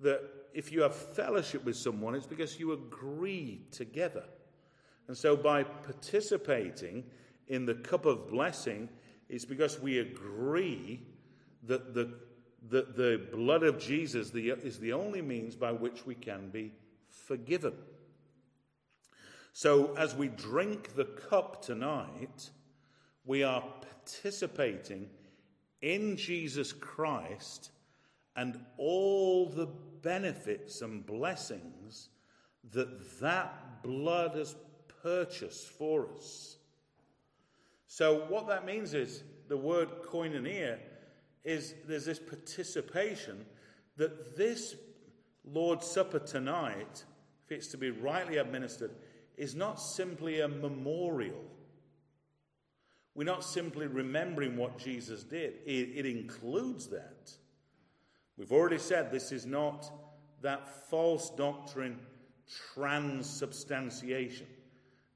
That 0.00 0.22
if 0.52 0.72
you 0.72 0.82
have 0.82 0.94
fellowship 0.94 1.64
with 1.64 1.76
someone, 1.76 2.14
it's 2.14 2.26
because 2.26 2.58
you 2.58 2.72
agree 2.72 3.66
together. 3.70 4.24
And 5.08 5.16
so 5.16 5.36
by 5.36 5.62
participating 5.62 7.04
in 7.48 7.64
the 7.64 7.74
cup 7.74 8.06
of 8.06 8.28
blessing, 8.28 8.88
it's 9.28 9.44
because 9.44 9.80
we 9.80 9.98
agree 9.98 11.06
that 11.64 11.94
the, 11.94 12.14
that 12.68 12.96
the 12.96 13.26
blood 13.32 13.62
of 13.62 13.78
Jesus 13.78 14.32
is 14.34 14.78
the 14.78 14.92
only 14.92 15.22
means 15.22 15.54
by 15.56 15.72
which 15.72 16.06
we 16.06 16.14
can 16.14 16.48
be 16.50 16.72
forgiven. 17.08 17.74
So 19.52 19.94
as 19.94 20.14
we 20.14 20.28
drink 20.28 20.94
the 20.96 21.06
cup 21.06 21.62
tonight, 21.62 22.50
we 23.24 23.42
are 23.42 23.62
participating 23.80 25.08
in 25.86 26.16
Jesus 26.16 26.72
Christ 26.72 27.70
and 28.34 28.58
all 28.76 29.46
the 29.46 29.68
benefits 30.02 30.82
and 30.82 31.06
blessings 31.06 32.08
that 32.72 33.20
that 33.20 33.84
blood 33.84 34.34
has 34.34 34.56
purchased 35.02 35.68
for 35.68 36.08
us. 36.16 36.56
So, 37.86 38.26
what 38.26 38.48
that 38.48 38.66
means 38.66 38.94
is 38.94 39.22
the 39.46 39.56
word 39.56 40.02
koinonia 40.02 40.78
is 41.44 41.74
there's 41.86 42.06
this 42.06 42.18
participation 42.18 43.46
that 43.96 44.36
this 44.36 44.74
Lord's 45.44 45.86
Supper 45.86 46.18
tonight, 46.18 47.04
if 47.44 47.52
it's 47.52 47.68
to 47.68 47.76
be 47.76 47.90
rightly 47.90 48.38
administered, 48.38 48.90
is 49.36 49.54
not 49.54 49.80
simply 49.80 50.40
a 50.40 50.48
memorial 50.48 51.44
we're 53.16 53.24
not 53.24 53.42
simply 53.42 53.86
remembering 53.86 54.56
what 54.56 54.78
Jesus 54.78 55.24
did, 55.24 55.54
it, 55.64 55.88
it 55.96 56.06
includes 56.06 56.86
that. 56.88 57.32
We've 58.36 58.52
already 58.52 58.78
said 58.78 59.10
this 59.10 59.32
is 59.32 59.46
not 59.46 59.90
that 60.42 60.88
false 60.90 61.30
doctrine, 61.30 61.98
transubstantiation. 62.74 64.46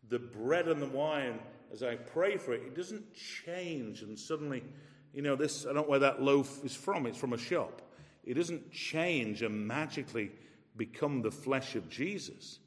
The 0.08 0.18
bread 0.18 0.66
and 0.66 0.80
the 0.80 0.86
wine, 0.86 1.38
as 1.70 1.82
I 1.82 1.96
pray 1.96 2.38
for 2.38 2.54
it, 2.54 2.62
it 2.62 2.74
doesn't 2.74 3.04
change 3.14 4.00
and 4.02 4.18
suddenly, 4.18 4.64
you 5.12 5.20
know, 5.20 5.36
this, 5.36 5.66
I 5.66 5.74
don't 5.74 5.76
know 5.76 5.90
where 5.90 5.98
that 5.98 6.22
loaf 6.22 6.64
is 6.64 6.74
from, 6.74 7.06
it's 7.06 7.18
from 7.18 7.34
a 7.34 7.38
shop. 7.38 7.82
It 8.24 8.34
doesn't 8.34 8.72
change 8.72 9.42
and 9.42 9.66
magically 9.66 10.32
become 10.76 11.20
the 11.20 11.30
flesh 11.30 11.74
of 11.76 11.90
Jesus. 11.90 12.60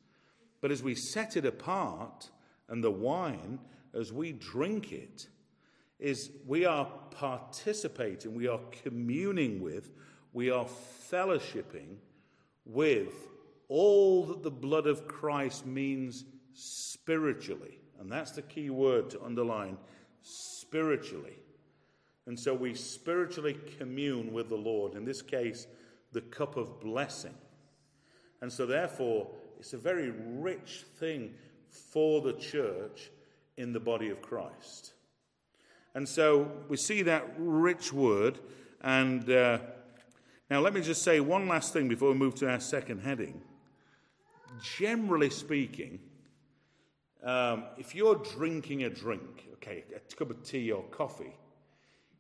But 0.62 0.72
as 0.72 0.84
we 0.84 0.94
set 0.94 1.36
it 1.36 1.46
apart, 1.46 2.30
and 2.70 2.84
the 2.84 2.92
wine, 2.92 3.60
as 3.94 4.12
we 4.12 4.32
drink 4.32 4.92
it 4.92 5.28
is 6.00 6.32
we 6.46 6.66
are 6.66 6.88
participating, 7.12 8.34
we 8.34 8.48
are 8.48 8.60
communing 8.84 9.62
with, 9.62 9.92
we 10.34 10.50
are 10.50 10.66
fellowshipping 11.12 11.98
with 12.66 13.14
all 13.70 14.24
that 14.26 14.44
the 14.44 14.52
blood 14.52 14.88
of 14.88 15.08
Christ 15.08 15.66
means 15.66 16.26
spiritually. 16.54 17.80
And 18.00 18.12
that's 18.12 18.32
the 18.32 18.42
key 18.42 18.70
word 18.70 19.10
to 19.12 19.24
underline 19.24 19.78
spiritually. 20.22 21.38
And 22.26 22.40
so 22.40 22.54
we 22.54 22.74
spiritually 22.74 23.58
commune 23.78 24.34
with 24.34 24.50
the 24.50 24.56
Lord, 24.56 24.96
in 24.96 25.06
this 25.06 25.22
case, 25.22 25.68
the 26.12 26.22
cup 26.22 26.58
of 26.58 26.80
blessing. 26.80 27.36
And 28.42 28.52
so, 28.52 28.66
therefore, 28.66 29.30
it's 29.60 29.74
a 29.74 29.78
very 29.78 30.12
rich 30.12 30.86
thing 30.98 31.34
for 31.70 32.22
the 32.22 32.34
church 32.34 33.10
in 33.58 33.74
the 33.74 33.80
body 33.80 34.10
of 34.10 34.22
Christ. 34.22 34.94
And 35.96 36.08
so 36.08 36.52
we 36.70 36.78
see 36.78 37.04
that 37.04 37.34
rich 37.38 37.94
word. 37.94 38.40
And 38.82 39.30
uh, 39.30 39.60
now 40.50 40.60
let 40.60 40.74
me 40.74 40.82
just 40.82 41.04
say 41.04 41.20
one 41.20 41.48
last 41.48 41.74
thing 41.74 41.88
before 41.88 42.10
we 42.10 42.16
move 42.16 42.36
to 42.36 42.50
our 42.50 42.60
second 42.60 43.02
heading. 43.02 43.42
Generally 44.78 45.30
speaking, 45.32 46.00
um, 47.24 47.66
if 47.78 47.96
you're 47.96 48.16
drinking 48.16 48.84
a 48.84 48.90
drink, 48.90 49.48
okay, 49.54 49.84
a 49.96 50.16
cup 50.16 50.30
of 50.30 50.44
tea 50.44 50.72
or 50.72 50.84
coffee, 50.84 51.36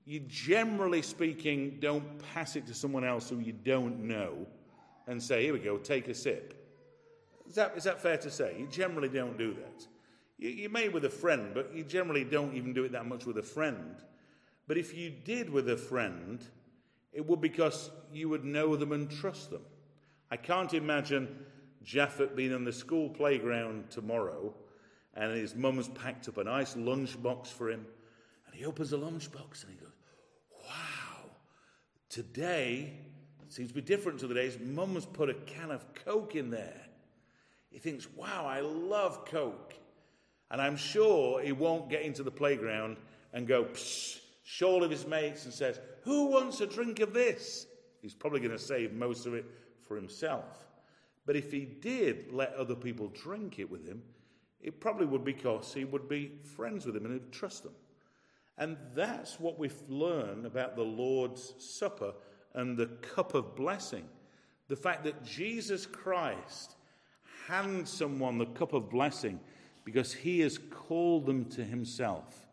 you 0.05 0.19
generally 0.21 1.01
speaking 1.01 1.77
don't 1.79 2.03
pass 2.33 2.55
it 2.55 2.67
to 2.67 2.73
someone 2.73 3.03
else 3.03 3.29
who 3.29 3.39
you 3.39 3.53
don't 3.53 3.99
know 3.99 4.45
and 5.07 5.21
say, 5.21 5.43
here 5.43 5.53
we 5.53 5.59
go, 5.59 5.77
take 5.77 6.07
a 6.07 6.13
sip. 6.13 6.53
Is 7.47 7.55
that, 7.55 7.73
is 7.75 7.83
that 7.83 8.01
fair 8.01 8.17
to 8.17 8.31
say? 8.31 8.55
You 8.57 8.67
generally 8.67 9.09
don't 9.09 9.37
do 9.37 9.53
that. 9.53 9.87
You, 10.37 10.49
you 10.49 10.69
may 10.69 10.89
with 10.89 11.05
a 11.05 11.09
friend, 11.09 11.51
but 11.53 11.73
you 11.73 11.83
generally 11.83 12.23
don't 12.23 12.55
even 12.55 12.73
do 12.73 12.83
it 12.83 12.91
that 12.91 13.05
much 13.05 13.25
with 13.25 13.37
a 13.37 13.43
friend. 13.43 13.95
But 14.67 14.77
if 14.77 14.95
you 14.95 15.09
did 15.09 15.49
with 15.49 15.69
a 15.69 15.77
friend, 15.77 16.43
it 17.11 17.25
would 17.25 17.41
because 17.41 17.91
you 18.11 18.29
would 18.29 18.45
know 18.45 18.75
them 18.75 18.91
and 18.91 19.09
trust 19.09 19.51
them. 19.51 19.61
I 20.31 20.37
can't 20.37 20.73
imagine 20.73 21.45
Japheth 21.83 22.35
being 22.35 22.53
on 22.53 22.63
the 22.63 22.73
school 22.73 23.09
playground 23.09 23.89
tomorrow 23.89 24.53
and 25.15 25.35
his 25.35 25.55
mum's 25.55 25.89
packed 25.89 26.27
up 26.27 26.37
a 26.37 26.43
nice 26.43 26.73
lunchbox 26.73 27.47
for 27.47 27.69
him. 27.69 27.85
And 28.45 28.55
he 28.55 28.65
opens 28.65 28.89
the 28.89 28.97
lunchbox 28.97 29.63
and 29.63 29.73
he 29.73 29.79
goes, 29.79 29.93
Wow, 30.65 31.29
today 32.09 32.93
seems 33.49 33.69
to 33.69 33.75
be 33.75 33.81
different 33.81 34.19
to 34.19 34.27
the 34.27 34.33
days. 34.33 34.57
Mum's 34.59 35.05
put 35.05 35.29
a 35.29 35.35
can 35.35 35.69
of 35.69 35.85
Coke 35.93 36.35
in 36.35 36.49
there. 36.49 36.81
He 37.69 37.77
thinks, 37.77 38.07
Wow, 38.15 38.45
I 38.47 38.61
love 38.61 39.25
Coke. 39.25 39.75
And 40.53 40.61
I'm 40.61 40.77
sure 40.77 41.41
he 41.41 41.51
won't 41.51 41.89
get 41.89 42.03
into 42.03 42.21
the 42.21 42.31
playground 42.31 42.97
and 43.33 43.47
go, 43.47 43.65
psh, 43.65 44.19
show 44.43 44.69
all 44.69 44.83
of 44.83 44.91
his 44.91 45.07
mates 45.07 45.45
and 45.45 45.53
says, 45.53 45.79
Who 46.03 46.27
wants 46.27 46.61
a 46.61 46.67
drink 46.67 46.99
of 46.99 47.11
this? 47.11 47.65
He's 48.03 48.13
probably 48.13 48.39
going 48.39 48.51
to 48.51 48.59
save 48.59 48.93
most 48.93 49.25
of 49.25 49.33
it 49.33 49.45
for 49.81 49.95
himself. 49.95 50.67
But 51.25 51.35
if 51.35 51.51
he 51.51 51.61
did 51.61 52.31
let 52.31 52.53
other 52.53 52.75
people 52.75 53.07
drink 53.07 53.57
it 53.57 53.69
with 53.69 53.87
him, 53.87 54.03
it 54.61 54.79
probably 54.79 55.07
would 55.07 55.25
be 55.25 55.33
because 55.33 55.73
he 55.73 55.85
would 55.85 56.07
be 56.07 56.33
friends 56.55 56.85
with 56.85 56.93
them 56.93 57.05
and 57.05 57.15
he'd 57.15 57.31
trust 57.31 57.63
them. 57.63 57.73
And 58.59 58.77
that's 58.93 59.39
what 59.39 59.57
we've 59.57 59.89
learned 59.89 60.45
about 60.45 60.75
the 60.75 60.83
Lord's 60.83 61.55
Supper 61.57 62.13
and 62.53 62.77
the 62.77 62.87
cup 63.01 63.33
of 63.33 63.55
blessing. 63.55 64.05
The 64.67 64.75
fact 64.75 65.03
that 65.05 65.25
Jesus 65.25 65.87
Christ 65.87 66.75
hands 67.47 67.89
someone 67.89 68.37
the 68.37 68.45
cup 68.45 68.73
of 68.73 68.91
blessing 68.91 69.39
because 69.85 70.13
he 70.13 70.39
has 70.41 70.57
called 70.57 71.25
them 71.25 71.45
to 71.45 71.63
himself. 71.63 72.47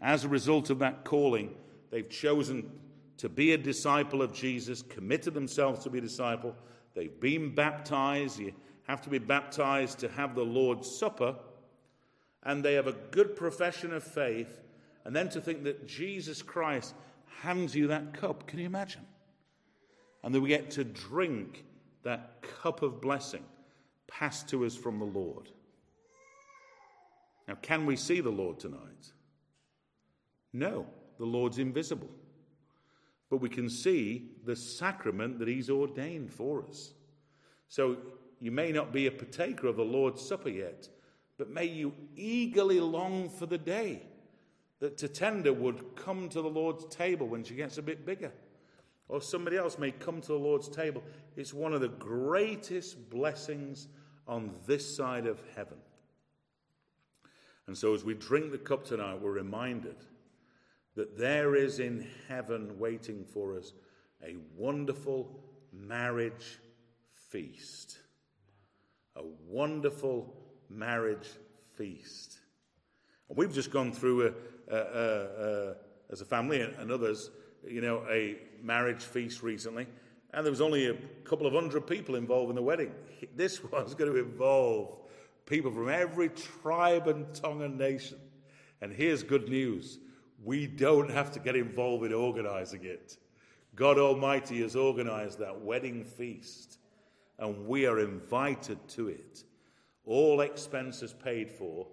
As 0.00 0.24
a 0.24 0.28
result 0.28 0.70
of 0.70 0.78
that 0.80 1.04
calling, 1.04 1.54
they've 1.90 2.08
chosen 2.08 2.70
to 3.18 3.28
be 3.28 3.52
a 3.52 3.58
disciple 3.58 4.20
of 4.20 4.32
Jesus, 4.32 4.82
committed 4.82 5.34
themselves 5.34 5.82
to 5.84 5.90
be 5.90 5.98
a 5.98 6.02
disciple. 6.02 6.54
They've 6.94 7.20
been 7.20 7.54
baptized. 7.54 8.38
You 8.38 8.52
have 8.86 9.00
to 9.02 9.10
be 9.10 9.18
baptized 9.18 9.98
to 10.00 10.08
have 10.08 10.34
the 10.34 10.44
Lord's 10.44 10.90
Supper. 10.90 11.34
And 12.42 12.64
they 12.64 12.74
have 12.74 12.86
a 12.86 12.92
good 12.92 13.34
profession 13.36 13.92
of 13.92 14.04
faith. 14.04 14.60
And 15.04 15.16
then 15.16 15.28
to 15.30 15.40
think 15.40 15.64
that 15.64 15.86
Jesus 15.86 16.42
Christ 16.42 16.94
hands 17.40 17.74
you 17.74 17.86
that 17.88 18.12
cup. 18.12 18.46
Can 18.46 18.58
you 18.58 18.66
imagine? 18.66 19.06
And 20.22 20.34
that 20.34 20.40
we 20.40 20.48
get 20.48 20.70
to 20.72 20.84
drink 20.84 21.64
that 22.02 22.42
cup 22.42 22.82
of 22.82 23.00
blessing 23.00 23.44
passed 24.08 24.48
to 24.48 24.64
us 24.64 24.76
from 24.76 24.98
the 24.98 25.04
Lord. 25.04 25.50
Now, 27.48 27.54
can 27.62 27.86
we 27.86 27.96
see 27.96 28.20
the 28.20 28.30
Lord 28.30 28.58
tonight? 28.58 29.12
No, 30.52 30.86
the 31.18 31.24
Lord's 31.24 31.58
invisible. 31.58 32.10
but 33.28 33.38
we 33.38 33.48
can 33.48 33.68
see 33.68 34.30
the 34.44 34.54
sacrament 34.54 35.38
that 35.40 35.48
He's 35.48 35.68
ordained 35.68 36.32
for 36.32 36.64
us. 36.64 36.92
So 37.68 37.96
you 38.40 38.52
may 38.52 38.70
not 38.70 38.92
be 38.92 39.06
a 39.06 39.10
partaker 39.10 39.66
of 39.66 39.76
the 39.76 39.84
Lord's 39.84 40.22
Supper 40.22 40.48
yet, 40.48 40.88
but 41.36 41.50
may 41.50 41.64
you 41.64 41.92
eagerly 42.14 42.80
long 42.80 43.28
for 43.28 43.46
the 43.46 43.58
day 43.58 44.02
that 44.78 44.96
Tatenda 44.96 45.54
would 45.54 45.96
come 45.96 46.28
to 46.28 46.40
the 46.40 46.48
Lord's 46.48 46.84
table 46.86 47.26
when 47.26 47.42
she 47.42 47.54
gets 47.54 47.78
a 47.78 47.82
bit 47.82 48.06
bigger. 48.06 48.32
Or 49.08 49.20
somebody 49.20 49.56
else 49.56 49.78
may 49.78 49.90
come 49.90 50.20
to 50.20 50.28
the 50.28 50.38
Lord's 50.38 50.68
table. 50.68 51.02
It's 51.36 51.54
one 51.54 51.72
of 51.72 51.80
the 51.80 51.88
greatest 51.88 53.08
blessings 53.08 53.88
on 54.26 54.52
this 54.66 54.96
side 54.96 55.26
of 55.26 55.40
heaven. 55.54 55.78
And 57.66 57.76
so, 57.76 57.94
as 57.94 58.04
we 58.04 58.14
drink 58.14 58.52
the 58.52 58.58
cup 58.58 58.84
tonight, 58.84 59.20
we're 59.20 59.32
reminded 59.32 59.96
that 60.94 61.18
there 61.18 61.54
is 61.54 61.78
in 61.78 62.06
heaven 62.28 62.78
waiting 62.78 63.24
for 63.24 63.56
us 63.56 63.72
a 64.22 64.36
wonderful 64.56 65.40
marriage 65.72 66.58
feast. 67.30 67.98
A 69.16 69.22
wonderful 69.48 70.34
marriage 70.70 71.28
feast. 71.76 72.38
And 73.28 73.36
we've 73.36 73.52
just 73.52 73.70
gone 73.70 73.92
through, 73.92 74.34
a, 74.68 74.74
a, 74.74 74.78
a, 74.78 75.74
as 76.10 76.20
a 76.20 76.24
family 76.24 76.60
and 76.60 76.90
others, 76.90 77.30
you 77.66 77.80
know, 77.80 78.04
a 78.08 78.36
marriage 78.62 79.02
feast 79.02 79.42
recently, 79.42 79.86
and 80.32 80.44
there 80.44 80.50
was 80.50 80.60
only 80.60 80.86
a 80.88 80.94
couple 81.24 81.46
of 81.46 81.54
hundred 81.54 81.86
people 81.86 82.14
involved 82.14 82.50
in 82.50 82.56
the 82.56 82.62
wedding. 82.62 82.92
This 83.34 83.62
one's 83.62 83.94
going 83.94 84.12
to 84.12 84.18
involve 84.18 84.98
people 85.46 85.70
from 85.70 85.88
every 85.88 86.28
tribe 86.28 87.08
and 87.08 87.32
tongue 87.34 87.62
and 87.62 87.78
nation. 87.78 88.18
And 88.80 88.92
here's 88.92 89.22
good 89.22 89.48
news 89.48 89.98
we 90.44 90.66
don't 90.66 91.10
have 91.10 91.32
to 91.32 91.40
get 91.40 91.56
involved 91.56 92.04
in 92.04 92.12
organizing 92.12 92.84
it. 92.84 93.16
God 93.74 93.98
Almighty 93.98 94.62
has 94.62 94.76
organized 94.76 95.38
that 95.38 95.60
wedding 95.60 96.04
feast, 96.04 96.78
and 97.38 97.66
we 97.66 97.86
are 97.86 98.00
invited 98.00 98.86
to 98.88 99.08
it. 99.08 99.44
All 100.04 100.40
expenses 100.40 101.12
paid 101.12 101.50
for 101.50 101.86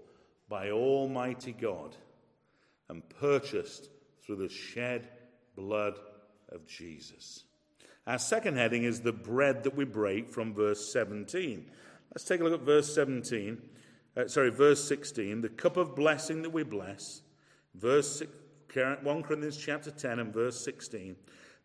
by 0.49 0.71
Almighty 0.71 1.51
God 1.51 1.95
and 2.89 3.07
purchased 3.19 3.89
through 4.23 4.35
the 4.37 4.49
shed 4.49 5.09
blood 5.55 5.99
of 6.49 6.65
Jesus. 6.67 7.43
Our 8.05 8.19
second 8.19 8.57
heading 8.57 8.83
is 8.83 9.01
the 9.01 9.13
bread 9.13 9.63
that 9.63 9.75
we 9.75 9.85
break 9.85 10.29
from 10.29 10.53
verse 10.53 10.91
17. 10.91 11.69
Let's 12.13 12.25
take 12.25 12.41
a 12.41 12.43
look 12.43 12.53
at 12.53 12.61
verse 12.61 12.93
17. 12.93 13.57
Uh, 14.15 14.27
sorry, 14.27 14.51
verse 14.51 14.87
16. 14.87 15.41
The 15.41 15.49
cup 15.49 15.77
of 15.77 15.95
blessing 15.95 16.43
that 16.43 16.51
we 16.51 16.61
bless. 16.61 17.23
Verse 17.73 18.21
1 18.71 19.23
Corinthians 19.23 19.57
chapter 19.57 19.89
10 19.89 20.19
and 20.19 20.31
verse 20.31 20.63
16. 20.63 21.15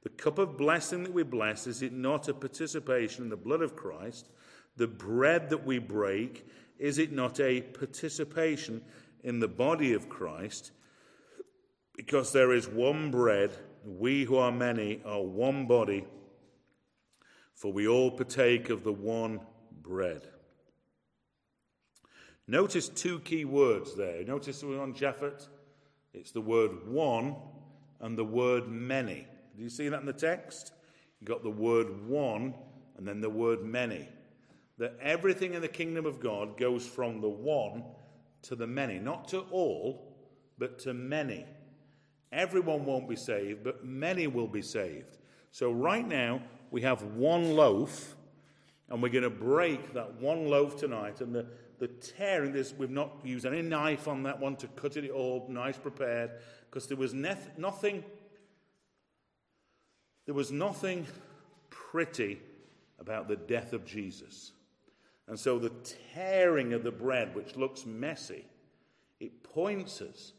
The 0.05 0.09
cup 0.11 0.39
of 0.39 0.57
blessing 0.57 1.03
that 1.03 1.13
we 1.13 1.23
bless, 1.23 1.67
is 1.67 1.83
it 1.83 1.93
not 1.93 2.29
a 2.29 2.35
participation 2.35 3.25
in 3.25 3.31
the 3.31 3.37
blood 3.37 3.61
of 3.61 3.77
Christ? 3.77 4.31
The 4.77 4.87
bread 4.87 5.51
that 5.51 5.67
we 5.67 5.79
break, 5.79 6.47
is 6.79 6.99
it 6.99 7.13
not 7.13 7.41
a 7.41 7.61
participation 7.61 8.81
in 9.25 9.41
the 9.41 9.49
body 9.49 9.93
of 9.93 10.09
Christ? 10.09 10.71
Because 11.95 12.33
there 12.33 12.53
is 12.53 12.69
one 12.69 13.11
bread, 13.11 13.51
we 13.85 14.25
who 14.25 14.37
are 14.37 14.53
many 14.53 15.03
are 15.05 15.23
one 15.23 15.67
body, 15.67 16.07
for 17.55 17.71
we 17.71 17.87
all 17.87 18.11
partake 18.11 18.71
of 18.71 18.85
the 18.85 18.93
one 18.93 19.41
bread. 19.83 20.23
Notice 22.51 22.89
two 22.89 23.21
key 23.21 23.45
words 23.45 23.95
there. 23.95 24.25
Notice 24.25 24.63
on 24.63 24.95
Japheth. 24.95 25.49
It's 26.15 26.33
the 26.33 26.41
word 26.41 26.89
one 26.89 27.37
and 28.01 28.17
the 28.17 28.25
word 28.25 28.69
many. 28.69 29.27
Do 29.55 29.63
you 29.63 29.69
see 29.69 29.91
that 29.91 30.01
in 30.01 30.07
the 30.07 30.15
text? 30.15 30.73
You've 31.21 31.29
got 31.29 31.43
the 31.43 31.51
word 31.51 32.09
one 32.09 32.55
and 32.97 33.07
then 33.07 33.21
the 33.21 33.29
word 33.29 33.63
many. 33.63 34.09
That 34.79 34.97
everything 35.03 35.53
in 35.55 35.61
the 35.61 35.69
kingdom 35.69 36.07
of 36.07 36.21
God 36.21 36.57
goes 36.57 36.87
from 36.87 37.21
the 37.21 37.29
one 37.29 37.85
to 38.43 38.57
the 38.57 38.67
many. 38.67 38.99
Not 38.99 39.29
to 39.29 39.41
all, 39.51 40.17
but 40.57 40.79
to 40.81 40.95
many. 40.95 41.45
Everyone 42.33 42.87
won't 42.87 43.09
be 43.09 43.17
saved, 43.17 43.63
but 43.63 43.85
many 43.85 44.27
will 44.27 44.47
be 44.47 44.63
saved. 44.63 45.19
So, 45.51 45.73
right 45.73 46.07
now, 46.07 46.43
we 46.71 46.83
have 46.83 47.03
one 47.03 47.57
loaf, 47.57 48.15
and 48.89 49.03
we're 49.03 49.09
going 49.09 49.25
to 49.25 49.31
break 49.31 49.95
that 49.95 50.21
one 50.21 50.47
loaf 50.47 50.77
tonight. 50.77 51.21
And 51.21 51.35
the, 51.35 51.47
the 51.79 51.89
tearing, 51.89 52.53
this, 52.53 52.75
we've 52.77 52.91
not 52.91 53.21
used 53.25 53.47
any 53.47 53.63
knife 53.63 54.09
on 54.09 54.25
that 54.25 54.41
one 54.41 54.57
to 54.57 54.67
cut 54.69 54.97
it 54.97 55.11
all 55.11 55.47
nice 55.49 55.77
prepared, 55.77 56.31
because 56.69 56.87
there 56.87 56.97
was 56.97 57.15
nothing. 57.15 58.05
There 60.27 60.35
was 60.35 60.53
nothing 60.53 61.07
pretty 61.71 62.41
about 62.99 63.29
the 63.29 63.37
death 63.37 63.73
of 63.73 63.87
Jesus. 63.87 64.53
And 65.27 65.39
so 65.39 65.59
the 65.59 65.73
tearing 66.15 66.73
of 66.73 66.83
the 66.83 66.91
bread, 66.91 67.35
which 67.35 67.57
looks 67.57 67.87
messy, 67.87 68.45
it 69.21 69.43
points 69.43 70.03
us 70.03 70.33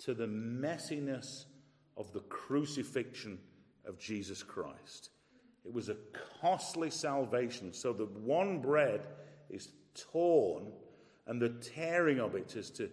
to 0.00 0.14
the 0.14 0.26
messiness 0.26 1.46
of 1.96 2.12
the 2.12 2.20
crucifixion 2.20 3.38
of 3.84 3.98
Jesus 3.98 4.42
Christ. 4.42 5.10
It 5.64 5.72
was 5.72 5.88
a 5.88 5.96
costly 6.40 6.90
salvation. 6.90 7.72
So 7.72 7.92
the 7.92 8.06
one 8.06 8.60
bread 8.60 9.02
is 9.50 9.68
torn, 9.94 10.72
and 11.26 11.40
the 11.40 11.48
tearing 11.48 12.20
of 12.20 12.34
it 12.34 12.56
is 12.56 12.70
to 12.70 12.90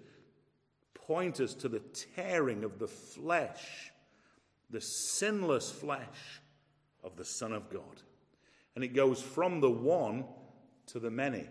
point 0.93 1.39
us 1.39 1.53
to 1.55 1.69
the 1.69 1.81
tearing 2.15 2.63
of 2.63 2.79
the 2.79 2.87
flesh, 2.87 3.91
the 4.69 4.81
sinless 4.81 5.71
flesh 5.71 6.41
of 7.03 7.15
the 7.15 7.25
Son 7.25 7.53
of 7.53 7.69
God. 7.69 8.03
And 8.75 8.83
it 8.83 8.93
goes 8.93 9.21
from 9.21 9.59
the 9.59 9.71
one 9.71 10.25
to 10.87 10.99
the 10.99 11.09
many. 11.09 11.47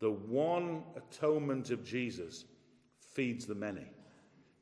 The 0.00 0.10
one 0.10 0.82
atonement 0.96 1.70
of 1.70 1.84
Jesus 1.84 2.44
feeds 3.14 3.46
the 3.46 3.54
many. 3.54 3.86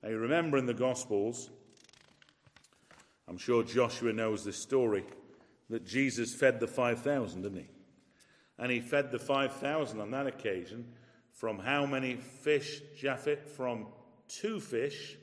Now, 0.03 0.11
you 0.11 0.19
remember 0.19 0.59
in 0.59 0.67
the 0.67 0.75
Gospels, 0.75 1.51
I'm 3.27 3.39
sure 3.39 3.63
Joshua 3.63 4.13
knows 4.13 4.45
this 4.45 4.57
story, 4.57 5.05
that 5.71 5.85
Jesus 5.85 6.35
fed 6.35 6.61
the 6.61 6.67
5,000, 6.67 7.43
didn't 7.43 7.59
he? 7.59 7.69
And 8.59 8.73
he 8.73 8.81
fed 8.81 9.11
the 9.11 9.19
5,000 9.19 10.01
on 10.01 10.11
that 10.11 10.27
occasion 10.27 10.87
from 11.33 11.59
how 11.59 11.87
many 11.87 12.17
fish, 12.17 12.81
Japheth? 12.99 13.57
From 13.57 13.87
two 14.27 14.61
fish 14.61 15.17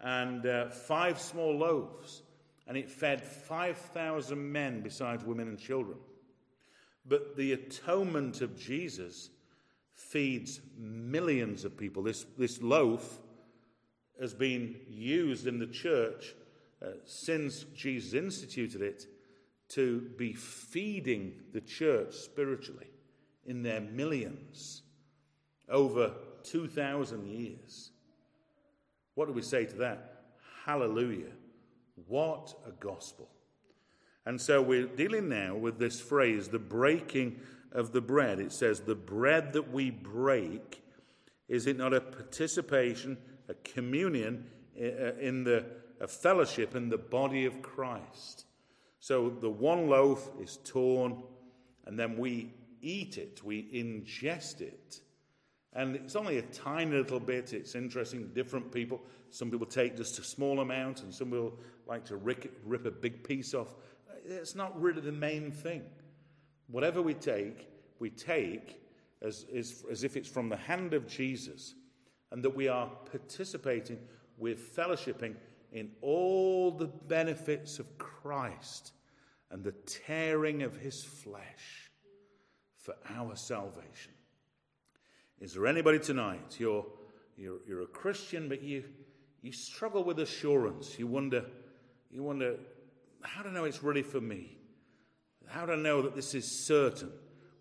and 0.00 0.46
uh, 0.46 0.68
five 0.68 1.18
small 1.18 1.56
loaves. 1.56 2.22
And 2.66 2.76
it 2.76 2.90
fed 2.90 3.22
5,000 3.22 4.52
men 4.52 4.82
besides 4.82 5.24
women 5.24 5.48
and 5.48 5.58
children. 5.58 5.98
But 7.06 7.36
the 7.36 7.52
atonement 7.52 8.40
of 8.40 8.58
Jesus 8.58 9.30
feeds 9.94 10.60
millions 10.78 11.64
of 11.64 11.76
people. 11.76 12.02
This, 12.02 12.24
this 12.38 12.62
loaf 12.62 13.20
has 14.20 14.34
been 14.34 14.76
used 14.88 15.46
in 15.46 15.58
the 15.58 15.66
church 15.66 16.34
uh, 16.82 16.88
since 17.04 17.64
Jesus 17.74 18.14
instituted 18.14 18.82
it 18.82 19.06
to 19.70 20.00
be 20.16 20.32
feeding 20.32 21.34
the 21.52 21.60
church 21.60 22.14
spiritually 22.14 22.90
in 23.46 23.62
their 23.62 23.80
millions 23.80 24.82
over 25.68 26.12
2,000 26.44 27.26
years. 27.26 27.90
What 29.14 29.26
do 29.26 29.32
we 29.32 29.42
say 29.42 29.64
to 29.64 29.76
that? 29.76 30.22
Hallelujah. 30.64 31.32
What 32.08 32.54
a 32.66 32.72
gospel. 32.72 33.28
And 34.26 34.40
so 34.40 34.62
we're 34.62 34.86
dealing 34.86 35.28
now 35.28 35.54
with 35.54 35.78
this 35.78 36.00
phrase, 36.00 36.48
the 36.48 36.58
breaking 36.58 37.40
of 37.72 37.92
the 37.92 38.00
bread. 38.00 38.40
It 38.40 38.52
says, 38.52 38.80
the 38.80 38.94
bread 38.94 39.52
that 39.52 39.70
we 39.70 39.90
break, 39.90 40.82
is 41.48 41.66
it 41.66 41.76
not 41.76 41.92
a 41.92 42.00
participation, 42.00 43.18
a 43.48 43.54
communion 43.54 44.46
uh, 44.80 45.14
in 45.20 45.44
the 45.44 45.66
a 46.00 46.08
fellowship 46.08 46.74
in 46.74 46.88
the 46.88 46.98
body 46.98 47.44
of 47.44 47.62
Christ? 47.62 48.46
So 49.04 49.28
the 49.28 49.50
one 49.50 49.88
loaf 49.88 50.30
is 50.40 50.60
torn, 50.64 51.22
and 51.84 51.98
then 51.98 52.16
we 52.16 52.54
eat 52.80 53.18
it, 53.18 53.42
we 53.44 53.64
ingest 53.64 54.62
it. 54.62 55.00
And 55.74 55.94
it's 55.94 56.16
only 56.16 56.38
a 56.38 56.42
tiny 56.42 56.96
little 56.96 57.20
bit. 57.20 57.52
It's 57.52 57.74
interesting. 57.74 58.30
Different 58.32 58.72
people, 58.72 59.02
some 59.28 59.50
people 59.50 59.66
take 59.66 59.98
just 59.98 60.18
a 60.18 60.24
small 60.24 60.60
amount, 60.60 61.02
and 61.02 61.12
some 61.12 61.28
will 61.28 61.52
like 61.86 62.06
to 62.06 62.16
rip, 62.16 62.58
rip 62.64 62.86
a 62.86 62.90
big 62.90 63.22
piece 63.22 63.52
off. 63.52 63.74
It's 64.24 64.54
not 64.54 64.80
really 64.80 65.02
the 65.02 65.12
main 65.12 65.52
thing. 65.52 65.82
Whatever 66.68 67.02
we 67.02 67.12
take, 67.12 67.68
we 67.98 68.08
take 68.08 68.80
as, 69.20 69.44
as, 69.54 69.84
as 69.90 70.02
if 70.02 70.16
it's 70.16 70.30
from 70.30 70.48
the 70.48 70.56
hand 70.56 70.94
of 70.94 71.06
Jesus, 71.06 71.74
and 72.32 72.42
that 72.42 72.56
we 72.56 72.68
are 72.68 72.90
participating, 73.10 73.98
with 74.38 74.74
fellowshipping 74.74 75.34
in 75.74 75.90
all 76.00 76.70
the 76.70 76.86
benefits 76.86 77.78
of 77.78 77.98
Christ 77.98 78.92
and 79.50 79.62
the 79.62 79.72
tearing 79.72 80.62
of 80.62 80.76
his 80.76 81.04
flesh 81.04 81.90
for 82.78 82.94
our 83.10 83.36
salvation. 83.36 84.12
Is 85.40 85.52
there 85.52 85.66
anybody 85.66 85.98
tonight? 85.98 86.56
You're, 86.58 86.86
you're, 87.36 87.58
you're 87.66 87.82
a 87.82 87.86
Christian, 87.86 88.48
but 88.48 88.62
you, 88.62 88.84
you 89.42 89.52
struggle 89.52 90.04
with 90.04 90.20
assurance. 90.20 90.96
You 90.98 91.08
wonder, 91.08 91.44
You 92.10 92.22
wonder, 92.22 92.56
how 93.22 93.42
do 93.42 93.48
I 93.48 93.52
know 93.52 93.64
it's 93.64 93.82
really 93.82 94.02
for 94.02 94.20
me? 94.20 94.56
How 95.48 95.66
do 95.66 95.72
I 95.72 95.76
know 95.76 96.02
that 96.02 96.14
this 96.14 96.34
is 96.34 96.50
certain? 96.50 97.10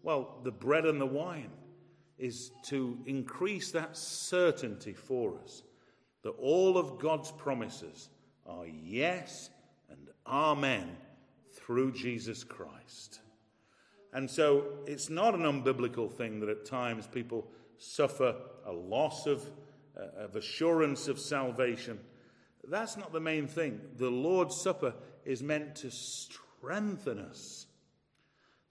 Well, 0.04 0.40
the 0.44 0.52
bread 0.52 0.86
and 0.86 1.02
the 1.02 1.08
wine 1.08 1.50
is 2.20 2.52
to 2.66 3.00
increase 3.08 3.72
that 3.72 3.98
certainty 3.98 4.94
for 4.94 5.40
us 5.44 5.64
that 6.24 6.32
all 6.32 6.78
of 6.78 7.00
God's 7.00 7.32
promises 7.32 8.10
are 8.46 8.66
yes 8.66 9.50
and 9.90 10.08
amen 10.26 10.98
through 11.54 11.92
Jesus 11.92 12.44
Christ. 12.44 13.20
And 14.14 14.30
so 14.30 14.66
it's 14.86 15.10
not 15.10 15.34
an 15.34 15.42
unbiblical 15.42 16.12
thing 16.12 16.40
that 16.40 16.50
at 16.50 16.66
times 16.66 17.08
people 17.08 17.48
suffer 17.78 18.36
a 18.66 18.72
loss 18.72 19.26
of, 19.26 19.44
uh, 19.98 20.24
of 20.24 20.36
assurance 20.36 21.08
of 21.08 21.20
salvation. 21.20 22.00
That's 22.66 22.96
not 22.96 23.12
the 23.12 23.20
main 23.20 23.48
thing. 23.48 23.82
The 23.98 24.10
Lord's 24.10 24.56
Supper 24.56 24.94
is 25.26 25.44
meant 25.44 25.76
to 25.78 25.92
strengthen 25.92 27.20
us, 27.20 27.66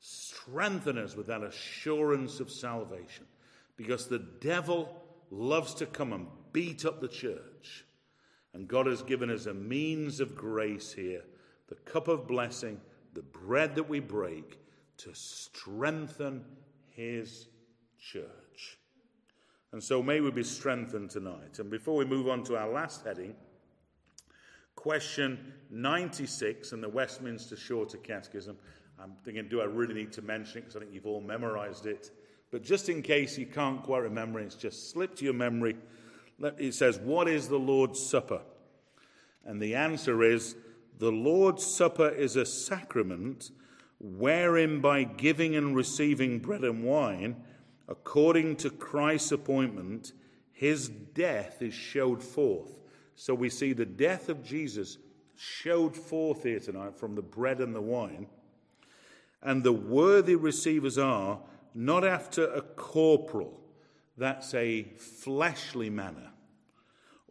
strengthen 0.01 0.97
us 0.97 1.17
with 1.17 1.27
that 1.27 1.43
assurance 1.43 2.41
of 2.41 2.51
salvation, 2.51 3.27
because 3.77 4.07
the 4.07 4.21
devil 4.41 5.03
loves 5.31 5.75
to 5.75 5.87
come 5.87 6.13
and 6.13 6.27
beat 6.53 6.85
up 6.85 7.01
the 7.01 7.09
church. 7.09 7.85
And 8.55 8.69
God 8.69 8.87
has 8.87 9.03
given 9.03 9.31
us 9.31 9.47
a 9.47 9.55
means 9.55 10.21
of 10.21 10.37
grace 10.37 10.93
here 10.93 11.23
the 11.69 11.91
cup 11.91 12.07
of 12.07 12.29
blessing, 12.29 12.79
the 13.15 13.23
bread 13.23 13.75
that 13.77 13.89
we 13.89 13.99
break 13.99 14.59
to 14.99 15.15
strengthen 15.15 16.45
his 16.91 17.49
church. 17.99 18.79
And 19.73 19.83
so 19.83 20.03
may 20.03 20.21
we 20.21 20.31
be 20.31 20.43
strengthened 20.43 21.09
tonight. 21.09 21.59
And 21.59 21.71
before 21.71 21.97
we 21.97 22.05
move 22.05 22.29
on 22.29 22.45
to 22.45 22.59
our 22.59 22.69
last 22.69 23.07
heading, 23.07 23.35
question 24.75 25.55
96 25.71 26.73
in 26.73 26.83
the 26.83 26.89
Westminster 26.89 27.57
Shorter 27.57 27.97
Catechism. 27.97 28.59
I'm 29.03 29.15
thinking, 29.25 29.49
do 29.49 29.63
I 29.63 29.65
really 29.65 29.95
need 29.95 30.13
to 30.13 30.23
mention 30.23 30.59
it? 30.59 30.61
Because 30.63 30.77
I 30.77 30.81
think 30.81 30.93
you've 30.93 31.07
all 31.07 31.23
memorized 31.23 31.87
it. 31.87 32.11
But 32.51 32.63
just 32.63 32.91
in 32.91 33.01
case 33.01 33.39
you 33.39 33.47
can't 33.47 33.83
quite 33.83 34.03
remember 34.03 34.41
it, 34.41 34.45
it's 34.45 34.57
just 34.57 34.91
slipped 34.91 35.19
to 35.19 35.25
your 35.25 35.35
memory. 35.35 35.75
It 36.43 36.75
says, 36.75 36.99
What 36.99 37.29
is 37.29 37.49
the 37.49 37.59
Lord's 37.59 38.05
Supper? 38.05 38.41
And 39.45 39.61
the 39.61 39.75
answer 39.75 40.23
is, 40.23 40.57
The 40.99 41.13
Lord's 41.13 41.65
Supper 41.65 42.09
is 42.09 42.37
a 42.37 42.47
sacrament 42.47 43.51
wherein 43.99 44.81
by 44.81 45.05
giving 45.05 45.55
and 45.55 45.77
receiving 45.77 46.41
bread 46.41 46.65
and 46.65 46.83
wine, 46.83 47.37
according 47.89 48.57
to 48.57 48.71
Christ's 48.71 49.33
appointment, 49.33 50.13
his 50.51 50.89
death 50.89 51.63
is 51.63 51.75
showed 51.75 52.23
forth. 52.23 52.81
So 53.15 53.35
we 53.35 53.49
see 53.49 53.73
the 53.73 53.87
death 53.87 54.29
of 54.29 54.43
Jesus 54.43 54.99
showed 55.37 55.97
forth 55.97 56.43
here 56.43 56.61
tonight 56.61 56.97
from 56.97 57.15
the 57.15 57.23
bread 57.23 57.61
and 57.61 57.75
the 57.75 57.81
wine. 57.81 58.27
And 59.43 59.63
the 59.63 59.73
worthy 59.73 60.37
receivers 60.37 60.99
are 60.99 61.41
not 61.75 62.05
after 62.05 62.53
a 62.53 62.63
corporal, 62.63 63.61
that's 64.17 64.55
a 64.55 64.85
fleshly 64.99 65.91
manner, 65.91 66.32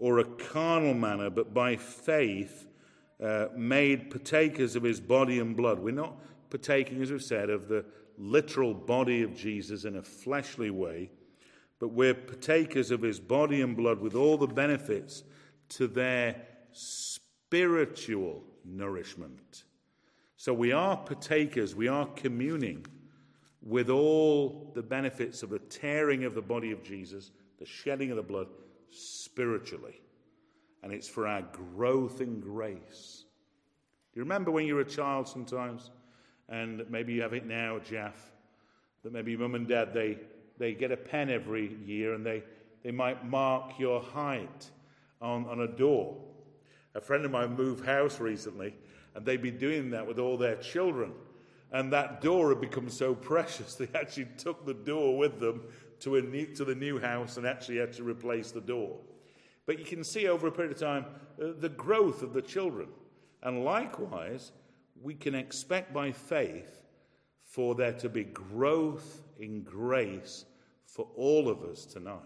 or 0.01 0.17
a 0.17 0.25
carnal 0.25 0.95
manner, 0.95 1.29
but 1.29 1.53
by 1.53 1.75
faith 1.75 2.67
uh, 3.23 3.45
made 3.55 4.09
partakers 4.09 4.75
of 4.75 4.81
his 4.81 4.99
body 4.99 5.37
and 5.37 5.55
blood. 5.55 5.77
We're 5.77 5.93
not 5.93 6.15
partaking, 6.49 7.03
as 7.03 7.11
we've 7.11 7.21
said, 7.21 7.51
of 7.51 7.67
the 7.67 7.85
literal 8.17 8.73
body 8.73 9.21
of 9.21 9.35
Jesus 9.35 9.85
in 9.85 9.97
a 9.97 10.01
fleshly 10.01 10.71
way, 10.71 11.11
but 11.77 11.89
we're 11.89 12.15
partakers 12.15 12.89
of 12.89 13.03
his 13.03 13.19
body 13.19 13.61
and 13.61 13.77
blood 13.77 14.01
with 14.01 14.15
all 14.15 14.37
the 14.37 14.47
benefits 14.47 15.23
to 15.69 15.87
their 15.87 16.35
spiritual 16.71 18.43
nourishment. 18.65 19.65
So 20.35 20.51
we 20.51 20.71
are 20.71 20.97
partakers, 20.97 21.75
we 21.75 21.87
are 21.87 22.07
communing 22.07 22.87
with 23.61 23.91
all 23.91 24.71
the 24.73 24.81
benefits 24.81 25.43
of 25.43 25.51
the 25.51 25.59
tearing 25.59 26.23
of 26.23 26.33
the 26.33 26.41
body 26.41 26.71
of 26.71 26.81
Jesus, 26.81 27.29
the 27.59 27.67
shedding 27.67 28.09
of 28.09 28.17
the 28.17 28.23
blood 28.23 28.47
spiritually. 28.91 30.01
And 30.83 30.91
it's 30.91 31.07
for 31.07 31.27
our 31.27 31.41
growth 31.41 32.21
in 32.21 32.39
grace. 32.39 33.23
Do 34.13 34.19
you 34.19 34.23
remember 34.23 34.51
when 34.51 34.65
you 34.65 34.75
were 34.75 34.81
a 34.81 34.85
child 34.85 35.27
sometimes? 35.27 35.91
and 36.51 36.83
maybe 36.89 37.13
you 37.13 37.21
have 37.21 37.33
it 37.33 37.45
now, 37.47 37.79
Jeff, 37.79 38.31
that 39.03 39.13
maybe 39.13 39.35
mum 39.35 39.55
and 39.55 39.67
dad, 39.67 39.93
they, 39.93 40.17
they 40.59 40.73
get 40.73 40.91
a 40.91 40.97
pen 40.97 41.29
every 41.29 41.75
year 41.85 42.13
and 42.13 42.25
they, 42.25 42.43
they 42.83 42.91
might 42.91 43.25
mark 43.25 43.79
your 43.79 44.01
height 44.01 44.69
on, 45.21 45.47
on 45.47 45.61
a 45.61 45.67
door. 45.67 46.17
A 46.93 47.01
friend 47.01 47.23
of 47.23 47.31
mine 47.31 47.55
moved 47.55 47.85
house 47.85 48.19
recently, 48.19 48.75
and 49.15 49.25
they'd 49.25 49.41
been 49.41 49.57
doing 49.57 49.91
that 49.91 50.05
with 50.05 50.19
all 50.19 50.37
their 50.37 50.57
children. 50.57 51.13
And 51.71 51.93
that 51.93 52.19
door 52.19 52.49
had 52.49 52.59
become 52.59 52.89
so 52.89 53.15
precious, 53.15 53.75
they 53.75 53.87
actually 53.95 54.27
took 54.37 54.65
the 54.65 54.73
door 54.73 55.17
with 55.17 55.39
them 55.39 55.63
to, 56.01 56.17
a 56.17 56.21
new, 56.21 56.45
to 56.47 56.65
the 56.65 56.75
new 56.75 56.99
house 56.99 57.37
and 57.37 57.47
actually 57.47 57.77
had 57.77 57.93
to 57.93 58.03
replace 58.03 58.51
the 58.51 58.61
door. 58.61 58.97
But 59.65 59.79
you 59.79 59.85
can 59.85 60.03
see 60.03 60.27
over 60.27 60.47
a 60.47 60.51
period 60.51 60.73
of 60.73 60.79
time 60.79 61.05
uh, 61.41 61.53
the 61.59 61.69
growth 61.69 62.21
of 62.21 62.33
the 62.33 62.41
children. 62.41 62.89
And 63.43 63.63
likewise, 63.63 64.51
we 65.01 65.13
can 65.13 65.33
expect 65.33 65.93
by 65.93 66.11
faith 66.11 66.81
for 67.43 67.75
there 67.75 67.93
to 67.93 68.09
be 68.09 68.23
growth 68.23 69.21
in 69.39 69.63
grace 69.63 70.45
for 70.85 71.07
all 71.15 71.49
of 71.49 71.63
us 71.63 71.85
tonight. 71.85 72.19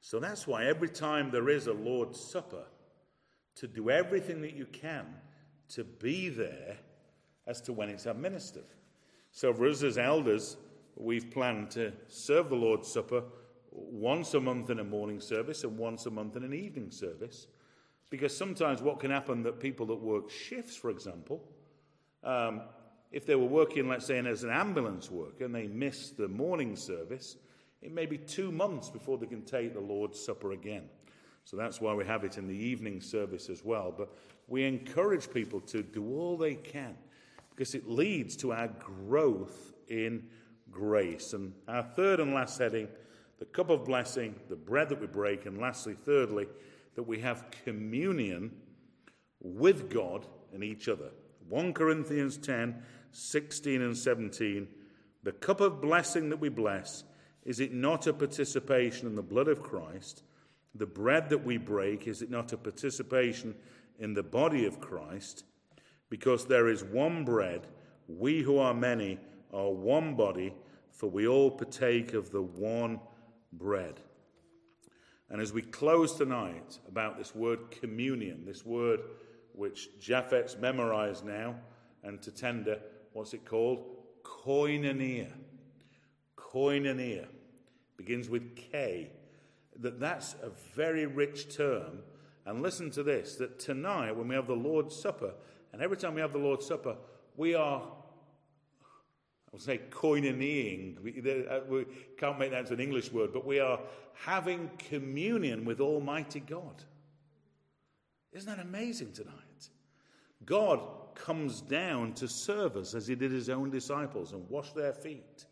So 0.00 0.20
that's 0.20 0.46
why 0.46 0.66
every 0.66 0.88
time 0.88 1.30
there 1.30 1.48
is 1.48 1.66
a 1.66 1.72
Lord's 1.72 2.20
Supper, 2.20 2.64
to 3.56 3.68
do 3.68 3.90
everything 3.90 4.42
that 4.42 4.54
you 4.54 4.66
can 4.66 5.06
to 5.70 5.84
be 5.84 6.28
there 6.28 6.76
as 7.46 7.60
to 7.62 7.72
when 7.72 7.88
it's 7.88 8.06
administered. 8.06 8.64
So 9.30 9.52
for 9.52 9.66
us 9.66 9.82
as 9.82 9.98
elders, 9.98 10.56
we've 10.96 11.30
planned 11.30 11.70
to 11.72 11.92
serve 12.08 12.48
the 12.48 12.56
Lord's 12.56 12.90
Supper 12.90 13.22
once 13.70 14.34
a 14.34 14.40
month 14.40 14.70
in 14.70 14.78
a 14.78 14.84
morning 14.84 15.20
service 15.20 15.64
and 15.64 15.76
once 15.76 16.06
a 16.06 16.10
month 16.10 16.36
in 16.36 16.44
an 16.44 16.54
evening 16.54 16.90
service. 16.90 17.46
Because 18.10 18.36
sometimes 18.36 18.80
what 18.80 19.00
can 19.00 19.10
happen 19.10 19.42
that 19.42 19.58
people 19.58 19.86
that 19.86 20.00
work 20.00 20.30
shifts, 20.30 20.76
for 20.76 20.90
example, 20.90 21.42
um, 22.22 22.62
if 23.10 23.26
they 23.26 23.34
were 23.34 23.46
working, 23.46 23.88
let's 23.88 24.06
say, 24.06 24.18
as 24.18 24.44
an 24.44 24.50
ambulance 24.50 25.10
worker 25.10 25.44
and 25.44 25.54
they 25.54 25.66
miss 25.66 26.10
the 26.10 26.28
morning 26.28 26.76
service, 26.76 27.36
it 27.82 27.92
may 27.92 28.06
be 28.06 28.18
two 28.18 28.50
months 28.50 28.88
before 28.88 29.18
they 29.18 29.26
can 29.26 29.42
take 29.42 29.74
the 29.74 29.80
Lord's 29.80 30.18
Supper 30.20 30.52
again. 30.52 30.88
So 31.44 31.56
that's 31.56 31.80
why 31.80 31.94
we 31.94 32.04
have 32.06 32.24
it 32.24 32.38
in 32.38 32.46
the 32.46 32.56
evening 32.56 33.00
service 33.00 33.50
as 33.50 33.64
well. 33.64 33.94
But 33.96 34.08
we 34.48 34.64
encourage 34.64 35.30
people 35.30 35.60
to 35.60 35.82
do 35.82 36.16
all 36.16 36.36
they 36.36 36.54
can 36.54 36.96
because 37.50 37.74
it 37.74 37.88
leads 37.88 38.36
to 38.36 38.52
our 38.52 38.68
growth 38.68 39.74
in 39.88 40.24
grace. 40.74 41.32
And 41.32 41.52
our 41.68 41.82
third 41.82 42.20
and 42.20 42.34
last 42.34 42.58
heading 42.58 42.88
the 43.38 43.44
cup 43.46 43.70
of 43.70 43.84
blessing, 43.84 44.34
the 44.48 44.56
bread 44.56 44.88
that 44.88 45.00
we 45.00 45.06
break, 45.06 45.46
and 45.46 45.58
lastly, 45.58 45.96
thirdly, 46.04 46.46
that 46.94 47.02
we 47.02 47.18
have 47.20 47.50
communion 47.64 48.52
with 49.40 49.90
God 49.90 50.26
and 50.52 50.62
each 50.62 50.88
other. 50.88 51.10
1 51.48 51.72
Corinthians 51.72 52.36
10 52.38 52.82
16 53.12 53.80
and 53.80 53.96
17. 53.96 54.66
The 55.22 55.32
cup 55.32 55.60
of 55.60 55.80
blessing 55.80 56.30
that 56.30 56.40
we 56.40 56.48
bless, 56.48 57.04
is 57.44 57.60
it 57.60 57.72
not 57.72 58.08
a 58.08 58.12
participation 58.12 59.06
in 59.06 59.14
the 59.14 59.22
blood 59.22 59.46
of 59.46 59.62
Christ? 59.62 60.24
The 60.74 60.86
bread 60.86 61.28
that 61.28 61.44
we 61.44 61.56
break, 61.56 62.08
is 62.08 62.22
it 62.22 62.30
not 62.30 62.52
a 62.52 62.56
participation 62.56 63.54
in 64.00 64.14
the 64.14 64.22
body 64.24 64.66
of 64.66 64.80
Christ? 64.80 65.44
Because 66.10 66.46
there 66.46 66.68
is 66.68 66.82
one 66.82 67.24
bread, 67.24 67.68
we 68.08 68.42
who 68.42 68.58
are 68.58 68.74
many 68.74 69.18
are 69.52 69.70
one 69.70 70.16
body, 70.16 70.52
for 70.94 71.10
we 71.10 71.26
all 71.26 71.50
partake 71.50 72.14
of 72.14 72.30
the 72.30 72.40
one 72.40 73.00
bread. 73.52 74.00
And 75.28 75.40
as 75.40 75.52
we 75.52 75.62
close 75.62 76.14
tonight 76.14 76.78
about 76.88 77.18
this 77.18 77.34
word 77.34 77.70
communion, 77.72 78.44
this 78.46 78.64
word 78.64 79.00
which 79.52 79.98
Japheth's 80.00 80.56
memorized 80.56 81.24
now, 81.24 81.56
and 82.02 82.20
Tatenda, 82.20 82.78
what's 83.12 83.34
it 83.34 83.44
called? 83.44 83.84
Koinonia. 84.22 85.30
Koinonia 86.36 87.26
begins 87.96 88.28
with 88.28 88.54
K. 88.54 89.10
That 89.80 89.98
that's 89.98 90.34
a 90.42 90.50
very 90.74 91.06
rich 91.06 91.56
term. 91.56 92.00
And 92.46 92.62
listen 92.62 92.90
to 92.92 93.02
this 93.02 93.36
that 93.36 93.58
tonight, 93.58 94.12
when 94.16 94.28
we 94.28 94.34
have 94.34 94.46
the 94.46 94.54
Lord's 94.54 94.94
Supper, 94.94 95.34
and 95.72 95.82
every 95.82 95.96
time 95.96 96.14
we 96.14 96.20
have 96.20 96.32
the 96.32 96.38
Lord's 96.38 96.66
Supper, 96.66 96.96
we 97.36 97.54
are 97.54 97.82
I'll 99.54 99.60
say 99.60 99.80
koinoneing. 99.90 100.98
We, 101.00 101.46
uh, 101.48 101.60
we 101.68 101.86
can't 102.18 102.40
make 102.40 102.50
that 102.50 102.60
into 102.60 102.74
an 102.74 102.80
English 102.80 103.12
word, 103.12 103.32
but 103.32 103.46
we 103.46 103.60
are 103.60 103.78
having 104.14 104.68
communion 104.78 105.64
with 105.64 105.80
Almighty 105.80 106.40
God. 106.40 106.82
Isn't 108.32 108.48
that 108.48 108.64
amazing 108.64 109.12
tonight? 109.12 109.68
God 110.44 110.80
comes 111.14 111.60
down 111.60 112.14
to 112.14 112.26
serve 112.26 112.76
us 112.76 112.94
as 112.94 113.06
he 113.06 113.14
did 113.14 113.30
his 113.30 113.48
own 113.48 113.70
disciples 113.70 114.32
and 114.32 114.44
wash 114.50 114.72
their 114.72 114.92
feet. 114.92 115.46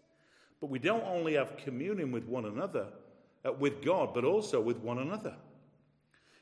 But 0.60 0.68
we 0.68 0.80
don't 0.80 1.04
only 1.04 1.34
have 1.34 1.56
communion 1.56 2.10
with 2.10 2.24
one 2.24 2.46
another, 2.46 2.88
uh, 3.44 3.52
with 3.52 3.84
God, 3.84 4.14
but 4.14 4.24
also 4.24 4.60
with 4.60 4.78
one 4.78 4.98
another. 4.98 5.36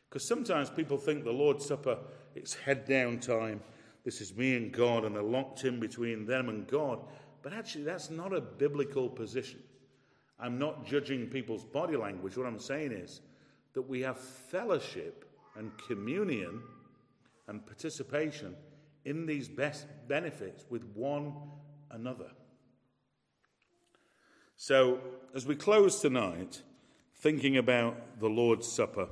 Because 0.08 0.26
sometimes 0.26 0.70
people 0.70 0.96
think 0.96 1.24
the 1.24 1.30
Lord's 1.30 1.66
Supper, 1.66 1.98
it's 2.34 2.54
head 2.54 2.86
down 2.86 3.18
time. 3.20 3.60
This 4.02 4.22
is 4.22 4.34
me 4.34 4.56
and 4.56 4.72
God, 4.72 5.04
and 5.04 5.14
they're 5.14 5.22
locked 5.22 5.64
in 5.64 5.78
between 5.78 6.24
them 6.24 6.48
and 6.48 6.66
God. 6.66 7.00
But 7.42 7.52
actually, 7.52 7.84
that's 7.84 8.10
not 8.10 8.34
a 8.34 8.40
biblical 8.40 9.08
position. 9.08 9.60
I'm 10.38 10.58
not 10.58 10.86
judging 10.86 11.26
people's 11.26 11.64
body 11.64 11.96
language. 11.96 12.36
What 12.36 12.46
I'm 12.46 12.58
saying 12.58 12.92
is 12.92 13.20
that 13.74 13.82
we 13.82 14.00
have 14.00 14.18
fellowship 14.18 15.24
and 15.56 15.70
communion 15.86 16.62
and 17.48 17.64
participation 17.66 18.54
in 19.04 19.26
these 19.26 19.48
best 19.48 19.86
benefits 20.08 20.64
with 20.70 20.84
one 20.94 21.34
another. 21.90 22.30
So, 24.56 25.00
as 25.34 25.46
we 25.46 25.56
close 25.56 26.00
tonight, 26.00 26.62
thinking 27.16 27.56
about 27.56 28.20
the 28.20 28.28
Lord's 28.28 28.70
Supper, 28.70 29.08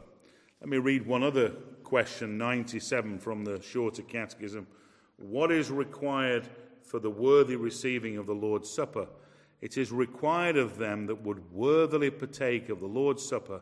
let 0.60 0.68
me 0.68 0.78
read 0.78 1.06
one 1.06 1.22
other 1.22 1.50
question 1.84 2.36
97 2.36 3.18
from 3.18 3.44
the 3.44 3.62
Shorter 3.62 4.02
Catechism. 4.02 4.66
What 5.16 5.50
is 5.50 5.70
required 5.70 6.48
for 6.88 6.98
the 6.98 7.10
worthy 7.10 7.56
receiving 7.56 8.16
of 8.16 8.26
the 8.26 8.34
Lord's 8.34 8.70
Supper? 8.70 9.06
It 9.60 9.76
is 9.76 9.90
required 9.90 10.56
of 10.56 10.78
them 10.78 11.06
that 11.06 11.22
would 11.22 11.52
worthily 11.52 12.10
partake 12.10 12.68
of 12.68 12.80
the 12.80 12.86
Lord's 12.86 13.24
Supper 13.24 13.60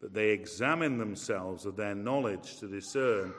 that 0.00 0.12
they 0.12 0.30
examine 0.30 0.98
themselves 0.98 1.64
of 1.64 1.76
their 1.76 1.94
knowledge 1.94 2.58
to 2.58 2.68
discern 2.68 3.32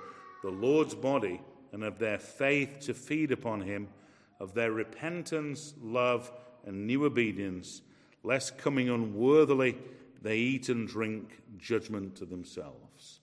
the 0.43 0.49
Lord's 0.49 0.95
body 0.95 1.41
and 1.71 1.83
of 1.83 1.99
their 1.99 2.17
faith 2.17 2.79
to 2.81 2.93
feed 2.93 3.31
upon 3.31 3.61
him, 3.61 3.87
of 4.39 4.53
their 4.53 4.71
repentance, 4.71 5.73
love, 5.81 6.31
and 6.65 6.87
new 6.87 7.05
obedience 7.05 7.81
lest 8.23 8.57
coming 8.57 8.89
unworthily 8.89 9.77
they 10.21 10.37
eat 10.37 10.69
and 10.69 10.87
drink 10.87 11.39
judgment 11.57 12.15
to 12.17 12.25
themselves. 12.25 13.21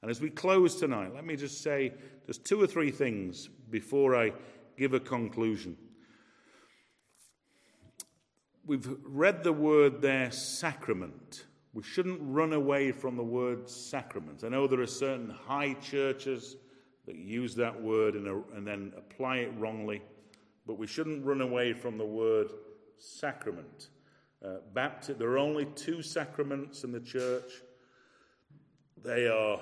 And 0.00 0.10
as 0.10 0.20
we 0.20 0.30
close 0.30 0.78
tonight, 0.78 1.14
let 1.14 1.24
me 1.24 1.34
just 1.34 1.62
say 1.62 1.92
just 2.26 2.44
two 2.44 2.62
or 2.62 2.66
three 2.66 2.90
things 2.90 3.48
before 3.70 4.14
I 4.14 4.32
give 4.76 4.94
a 4.94 5.00
conclusion. 5.00 5.76
We've 8.66 8.96
read 9.04 9.44
the 9.44 9.52
word 9.52 10.00
there, 10.00 10.30
sacrament. 10.30 11.44
We 11.74 11.82
shouldn't 11.82 12.20
run 12.22 12.52
away 12.52 12.92
from 12.92 13.16
the 13.16 13.22
word 13.22 13.68
sacrament. 13.68 14.42
I 14.44 14.48
know 14.48 14.66
there 14.66 14.80
are 14.80 14.86
certain 14.86 15.28
high 15.28 15.74
churches 15.74 16.56
that 17.06 17.16
use 17.16 17.54
that 17.56 17.82
word 17.82 18.14
and, 18.14 18.44
and 18.54 18.66
then 18.66 18.92
apply 18.96 19.38
it 19.38 19.52
wrongly, 19.58 20.00
but 20.66 20.78
we 20.78 20.86
shouldn't 20.86 21.24
run 21.24 21.40
away 21.40 21.72
from 21.72 21.98
the 21.98 22.06
word 22.06 22.48
sacrament. 22.96 23.90
Uh, 24.42 24.56
bapti- 24.72 25.18
there 25.18 25.30
are 25.30 25.38
only 25.38 25.66
two 25.74 26.00
sacraments 26.00 26.84
in 26.84 26.92
the 26.92 27.00
church. 27.00 27.62
They 29.02 29.26
are 29.26 29.60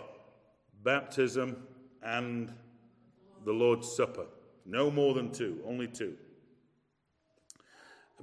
baptism 0.85 1.66
and 2.03 2.53
the 3.44 3.53
Lord's 3.53 3.90
Supper. 3.90 4.27
No 4.64 4.90
more 4.90 5.14
than 5.14 5.31
two, 5.33 5.61
only 5.66 5.88
two. 5.88 6.16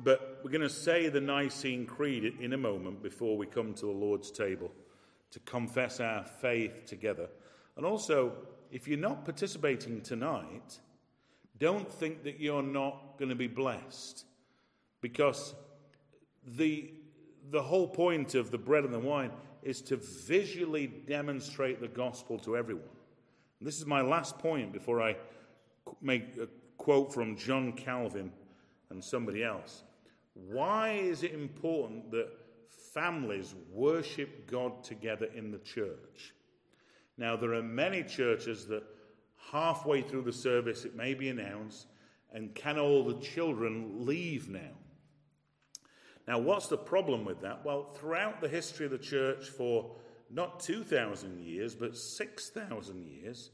But 0.02 0.40
we're 0.44 0.52
going 0.52 0.62
to 0.62 0.70
say 0.70 1.10
the 1.10 1.20
Nicene 1.20 1.86
Creed 1.86 2.38
in 2.40 2.54
a 2.54 2.58
moment 2.58 3.04
before 3.04 3.38
we 3.38 3.46
come 3.46 3.74
to 3.74 3.86
the 3.86 3.92
Lord's 3.92 4.32
table 4.32 4.72
to 5.32 5.40
confess 5.42 6.00
our 6.00 6.24
faith 6.24 6.86
together. 6.86 7.28
And 7.76 7.86
also, 7.86 8.34
if 8.72 8.88
you're 8.88 8.98
not 8.98 9.26
participating 9.26 10.02
tonight, 10.02 10.80
don't 11.58 11.92
think 11.92 12.24
that 12.24 12.40
you're 12.40 12.64
not 12.64 13.18
going 13.18 13.30
to 13.30 13.36
be 13.36 13.48
blessed 13.48 14.26
because 15.02 15.54
the, 16.46 16.94
the 17.52 17.62
whole 17.62 17.88
point 17.88 18.36
of 18.36 18.52
the 18.52 18.58
bread 18.58 18.86
and 18.86 18.94
the 18.94 19.00
wine 19.00 19.32
is 19.62 19.82
to 19.82 19.98
visually 19.98 20.88
demonstrate 20.88 21.82
the 21.82 21.88
gospel 21.88 22.40
to 22.40 22.56
everyone. 22.56 22.86
And 23.60 23.68
this 23.68 23.78
is 23.78 23.86
my 23.86 24.02
last 24.02 24.40
point 24.40 24.72
before 24.72 25.02
I 25.02 25.18
make 26.02 26.38
a 26.42 26.48
quote 26.78 27.14
from 27.14 27.36
John 27.36 27.74
Calvin 27.74 28.32
and 28.90 29.04
somebody 29.04 29.44
else. 29.44 29.84
Why 30.34 30.92
is 30.92 31.24
it 31.24 31.34
important 31.34 32.12
that 32.12 32.30
families 32.94 33.54
worship 33.72 34.50
God 34.50 34.84
together 34.84 35.28
in 35.36 35.52
the 35.52 35.60
church? 35.60 36.34
Now, 37.18 37.36
there 37.36 37.54
are 37.54 37.64
many 37.64 38.04
churches 38.04 38.66
that 38.68 38.84
halfway 39.52 40.02
through 40.02 40.24
the 40.24 40.34
service 40.34 40.86
it 40.86 40.96
may 40.96 41.14
be 41.14 41.30
announced, 41.30 41.88
and 42.34 42.54
can 42.56 42.78
all 42.80 43.04
the 43.04 43.20
children 43.20 44.06
leave 44.06 44.50
now? 44.50 44.72
Now, 46.28 46.40
what's 46.40 46.68
the 46.68 46.78
problem 46.78 47.26
with 47.26 47.42
that? 47.42 47.66
Well, 47.66 47.92
throughout 48.00 48.40
the 48.40 48.48
history 48.48 48.86
of 48.86 48.92
the 48.92 49.00
church 49.00 49.48
for 49.48 49.96
not 50.30 50.60
2,000 50.60 51.42
years, 51.42 51.74
but 51.74 51.98
6,000 51.98 53.08
years, 53.08 53.50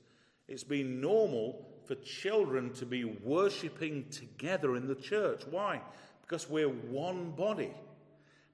it's 0.48 0.64
been 0.64 1.00
normal 1.00 1.66
for 1.88 1.96
children 1.96 2.74
to 2.74 2.86
be 2.86 3.04
worshipping 3.04 4.06
together 4.10 4.76
in 4.76 4.88
the 4.88 4.96
church. 4.96 5.44
Why? 5.50 5.82
Because 6.22 6.50
we're 6.50 6.70
one 6.70 7.32
body. 7.32 7.74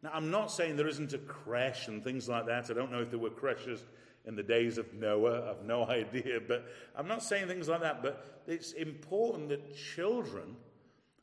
Now, 0.03 0.11
I'm 0.13 0.31
not 0.31 0.51
saying 0.51 0.77
there 0.77 0.87
isn't 0.87 1.13
a 1.13 1.19
creche 1.19 1.87
and 1.87 2.03
things 2.03 2.27
like 2.27 2.47
that. 2.47 2.69
I 2.69 2.73
don't 2.73 2.91
know 2.91 3.01
if 3.01 3.09
there 3.09 3.19
were 3.19 3.29
creches 3.29 3.83
in 4.25 4.35
the 4.35 4.43
days 4.43 4.77
of 4.77 4.93
Noah. 4.93 5.51
I've 5.51 5.65
no 5.65 5.85
idea. 5.89 6.39
But 6.45 6.65
I'm 6.95 7.07
not 7.07 7.23
saying 7.23 7.47
things 7.47 7.67
like 7.67 7.81
that. 7.81 8.01
But 8.01 8.41
it's 8.47 8.73
important 8.73 9.49
that 9.49 9.75
children 9.75 10.55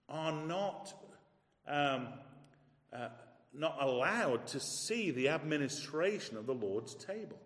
are 0.08 0.32
not. 0.32 0.94
Um, 1.66 2.08
uh, 2.92 3.08
not 3.52 3.78
allowed 3.80 4.46
to 4.46 4.60
see 4.60 5.10
the 5.10 5.28
administration 5.28 6.36
of 6.36 6.46
the 6.46 6.54
Lord's 6.54 6.94
table. 6.94 7.38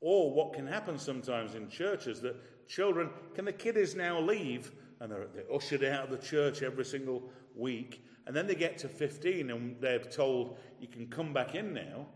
Or 0.00 0.32
what 0.32 0.52
can 0.52 0.66
happen 0.66 0.98
sometimes 0.98 1.54
in 1.54 1.68
churches 1.68 2.20
that 2.22 2.36
children, 2.68 3.10
can 3.34 3.44
the 3.44 3.52
kiddies 3.52 3.94
now 3.94 4.20
leave? 4.20 4.72
And 5.00 5.10
they're, 5.10 5.26
they're 5.34 5.52
ushered 5.52 5.84
out 5.84 6.04
of 6.04 6.10
the 6.10 6.26
church 6.26 6.62
every 6.62 6.84
single 6.84 7.30
week. 7.54 8.04
And 8.26 8.36
then 8.36 8.46
they 8.46 8.54
get 8.54 8.78
to 8.78 8.88
15 8.88 9.50
and 9.50 9.76
they're 9.80 9.98
told, 9.98 10.58
you 10.80 10.88
can 10.88 11.08
come 11.08 11.32
back 11.32 11.54
in 11.54 11.74
now. 11.74 12.06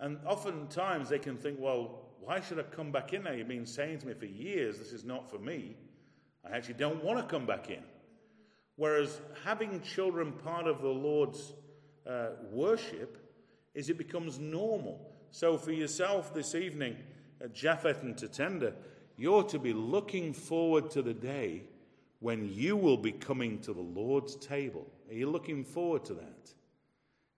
And 0.00 0.18
oftentimes 0.26 1.08
they 1.08 1.18
can 1.18 1.36
think, 1.36 1.58
well, 1.60 2.06
why 2.20 2.40
should 2.40 2.58
I 2.58 2.62
come 2.64 2.90
back 2.90 3.12
in 3.12 3.24
now? 3.24 3.32
You've 3.32 3.48
been 3.48 3.66
saying 3.66 4.00
to 4.00 4.06
me 4.06 4.14
for 4.14 4.26
years, 4.26 4.78
this 4.78 4.92
is 4.92 5.04
not 5.04 5.30
for 5.30 5.38
me. 5.38 5.76
I 6.44 6.56
actually 6.56 6.74
don't 6.74 7.02
want 7.02 7.18
to 7.18 7.24
come 7.24 7.46
back 7.46 7.70
in. 7.70 7.82
Whereas 8.76 9.20
having 9.44 9.80
children 9.80 10.32
part 10.32 10.66
of 10.66 10.82
the 10.82 10.88
Lord's 10.88 11.54
uh, 12.08 12.30
worship 12.50 13.18
is 13.74 13.88
it 13.88 13.98
becomes 13.98 14.38
normal. 14.38 15.12
So 15.30 15.56
for 15.56 15.72
yourself 15.72 16.32
this 16.34 16.54
evening 16.54 16.96
at 17.40 17.54
Japheth 17.54 18.02
and 18.02 18.16
Tatenda, 18.16 18.74
you're 19.16 19.44
to 19.44 19.58
be 19.58 19.72
looking 19.72 20.32
forward 20.32 20.90
to 20.90 21.02
the 21.02 21.14
day 21.14 21.62
when 22.20 22.52
you 22.52 22.76
will 22.76 22.96
be 22.96 23.12
coming 23.12 23.58
to 23.60 23.72
the 23.72 23.80
Lord's 23.80 24.36
table. 24.36 24.86
Are 25.08 25.14
you 25.14 25.30
looking 25.30 25.64
forward 25.64 26.04
to 26.06 26.14
that? 26.14 26.54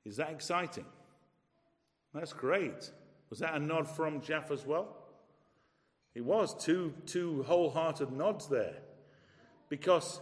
Is 0.05 0.17
that 0.17 0.31
exciting? 0.31 0.87
That's 2.15 2.33
great. 2.33 2.91
Was 3.31 3.41
that 3.41 3.55
a 3.55 3.59
nod 3.59 3.89
from 3.89 4.21
Jeff 4.21 4.51
as 4.51 4.65
well? 4.65 4.97
It 6.15 6.25
was 6.25 6.55
two, 6.65 6.95
two 7.07 7.43
wholehearted 7.43 8.11
nods 8.11 8.49
there. 8.49 8.77
Because 9.69 10.21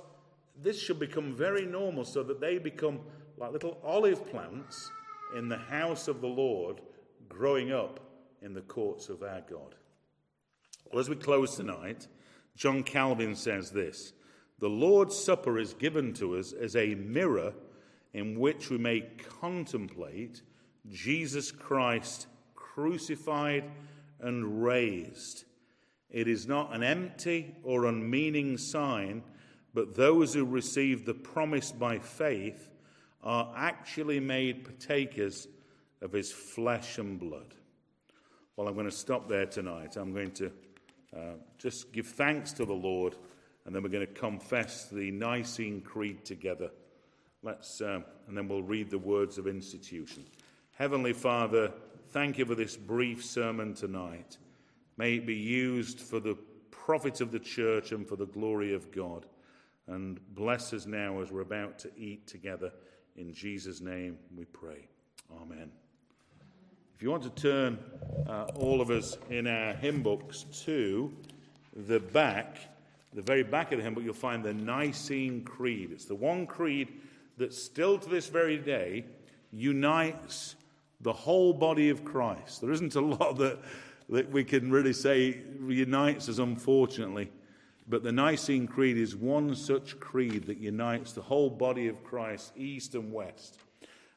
this 0.60 0.80
should 0.80 0.98
become 0.98 1.32
very 1.32 1.64
normal 1.64 2.04
so 2.04 2.22
that 2.24 2.40
they 2.40 2.58
become 2.58 3.00
like 3.38 3.52
little 3.52 3.78
olive 3.84 4.28
plants 4.30 4.90
in 5.36 5.48
the 5.48 5.56
house 5.56 6.08
of 6.08 6.20
the 6.20 6.26
Lord, 6.26 6.80
growing 7.28 7.72
up 7.72 8.00
in 8.42 8.54
the 8.54 8.62
courts 8.62 9.08
of 9.08 9.22
our 9.22 9.42
God. 9.48 9.74
Well, 10.90 11.00
as 11.00 11.08
we 11.08 11.16
close 11.16 11.56
tonight, 11.56 12.06
John 12.56 12.82
Calvin 12.82 13.34
says 13.34 13.70
this 13.70 14.12
The 14.58 14.68
Lord's 14.68 15.16
Supper 15.16 15.58
is 15.58 15.74
given 15.74 16.12
to 16.14 16.36
us 16.36 16.52
as 16.52 16.76
a 16.76 16.94
mirror 16.94 17.52
in 18.12 18.38
which 18.38 18.70
we 18.70 18.78
may 18.78 19.02
contemplate 19.40 20.42
Jesus 20.88 21.50
Christ 21.50 22.28
crucified 22.54 23.64
and 24.20 24.62
raised. 24.62 25.44
It 26.08 26.28
is 26.28 26.46
not 26.46 26.74
an 26.74 26.82
empty 26.82 27.56
or 27.62 27.86
unmeaning 27.86 28.56
sign, 28.56 29.22
but 29.74 29.94
those 29.94 30.32
who 30.32 30.44
receive 30.44 31.04
the 31.04 31.14
promise 31.14 31.72
by 31.72 31.98
faith 31.98 32.70
are 33.22 33.52
actually 33.56 34.20
made 34.20 34.64
partakers 34.64 35.48
of 36.00 36.12
his 36.12 36.30
flesh 36.30 36.98
and 36.98 37.18
blood. 37.18 37.54
Well, 38.54 38.68
I'm 38.68 38.74
going 38.74 38.86
to 38.86 38.92
stop 38.92 39.28
there 39.28 39.46
tonight. 39.46 39.96
I'm 39.96 40.14
going 40.14 40.30
to 40.32 40.52
uh, 41.16 41.36
just 41.58 41.92
give 41.92 42.06
thanks 42.06 42.52
to 42.52 42.64
the 42.64 42.74
Lord, 42.74 43.16
and 43.64 43.74
then 43.74 43.82
we're 43.82 43.88
going 43.88 44.06
to 44.06 44.12
confess 44.12 44.86
the 44.88 45.10
Nicene 45.10 45.80
Creed 45.80 46.24
together. 46.24 46.70
Let's, 47.42 47.80
uh, 47.80 48.00
and 48.28 48.36
then 48.36 48.48
we'll 48.48 48.62
read 48.62 48.90
the 48.90 48.98
words 48.98 49.38
of 49.38 49.46
institution. 49.46 50.24
Heavenly 50.72 51.12
Father, 51.12 51.72
thank 52.10 52.38
you 52.38 52.44
for 52.44 52.54
this 52.54 52.76
brief 52.76 53.24
sermon 53.24 53.74
tonight. 53.74 54.36
May 54.96 55.16
it 55.16 55.26
be 55.26 55.34
used 55.34 56.00
for 56.00 56.20
the 56.20 56.36
profit 56.70 57.20
of 57.20 57.32
the 57.32 57.38
church 57.38 57.92
and 57.92 58.06
for 58.06 58.16
the 58.16 58.26
glory 58.26 58.74
of 58.74 58.92
God. 58.92 59.26
And 59.86 60.20
bless 60.34 60.72
us 60.72 60.86
now 60.86 61.20
as 61.20 61.30
we're 61.30 61.42
about 61.42 61.78
to 61.80 61.90
eat 61.96 62.26
together. 62.26 62.72
In 63.16 63.32
Jesus' 63.32 63.80
name 63.80 64.18
we 64.36 64.44
pray. 64.44 64.88
Amen. 65.40 65.70
If 66.96 67.02
you 67.02 67.10
want 67.10 67.24
to 67.24 67.42
turn 67.42 67.78
uh, 68.26 68.46
all 68.54 68.80
of 68.80 68.88
us 68.88 69.18
in 69.28 69.46
our 69.46 69.74
hymn 69.74 70.02
books 70.02 70.46
to 70.64 71.14
the 71.74 72.00
back, 72.00 72.56
the 73.12 73.20
very 73.20 73.42
back 73.42 73.70
of 73.70 73.76
the 73.76 73.84
hymn 73.84 73.92
book, 73.92 74.02
you'll 74.02 74.14
find 74.14 74.42
the 74.42 74.54
Nicene 74.54 75.44
Creed. 75.44 75.90
It's 75.92 76.06
the 76.06 76.14
one 76.14 76.46
creed 76.46 76.88
that 77.36 77.52
still 77.52 77.98
to 77.98 78.08
this 78.08 78.28
very 78.28 78.56
day 78.56 79.04
unites 79.52 80.56
the 81.02 81.12
whole 81.12 81.52
body 81.52 81.90
of 81.90 82.02
Christ. 82.02 82.62
There 82.62 82.72
isn't 82.72 82.94
a 82.94 83.00
lot 83.02 83.36
that, 83.36 83.58
that 84.08 84.30
we 84.30 84.42
can 84.42 84.70
really 84.70 84.94
say 84.94 85.42
unites 85.68 86.30
us, 86.30 86.38
unfortunately. 86.38 87.30
But 87.86 88.04
the 88.04 88.12
Nicene 88.12 88.66
Creed 88.66 88.96
is 88.96 89.14
one 89.14 89.54
such 89.54 90.00
creed 90.00 90.46
that 90.46 90.56
unites 90.56 91.12
the 91.12 91.20
whole 91.20 91.50
body 91.50 91.88
of 91.88 92.02
Christ, 92.02 92.52
east 92.56 92.94
and 92.94 93.12
west. 93.12 93.58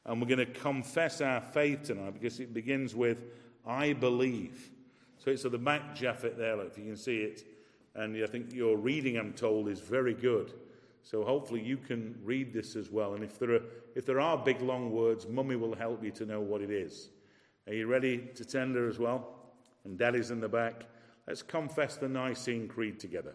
And 0.06 0.20
we're 0.20 0.28
going 0.28 0.38
to 0.38 0.46
confess 0.60 1.20
our 1.20 1.40
faith 1.40 1.84
tonight 1.84 2.14
because 2.14 2.40
it 2.40 2.54
begins 2.54 2.94
with, 2.94 3.18
I 3.66 3.92
believe. 3.92 4.70
So 5.18 5.30
it's 5.30 5.44
at 5.44 5.52
the 5.52 5.58
back, 5.58 5.94
Japheth, 5.94 6.36
there, 6.36 6.60
if 6.62 6.78
you 6.78 6.84
can 6.84 6.96
see 6.96 7.18
it. 7.18 7.44
And 7.94 8.16
I 8.22 8.26
think 8.26 8.52
your 8.52 8.76
reading, 8.76 9.16
I'm 9.16 9.32
told, 9.32 9.68
is 9.68 9.80
very 9.80 10.14
good. 10.14 10.52
So 11.02 11.24
hopefully 11.24 11.62
you 11.62 11.76
can 11.76 12.14
read 12.24 12.52
this 12.52 12.76
as 12.76 12.90
well. 12.90 13.14
And 13.14 13.24
if 13.24 13.38
there 13.38 13.54
are, 13.54 13.62
if 13.94 14.06
there 14.06 14.20
are 14.20 14.38
big, 14.38 14.62
long 14.62 14.90
words, 14.90 15.26
Mummy 15.28 15.56
will 15.56 15.74
help 15.74 16.02
you 16.04 16.10
to 16.12 16.26
know 16.26 16.40
what 16.40 16.60
it 16.60 16.70
is. 16.70 17.10
Are 17.66 17.74
you 17.74 17.86
ready 17.86 18.18
Tatenda 18.34 18.88
as 18.88 18.98
well? 18.98 19.36
And 19.84 19.98
Daddy's 19.98 20.30
in 20.30 20.40
the 20.40 20.48
back. 20.48 20.84
Let's 21.26 21.42
confess 21.42 21.96
the 21.96 22.08
Nicene 22.08 22.68
Creed 22.68 22.98
together. 22.98 23.34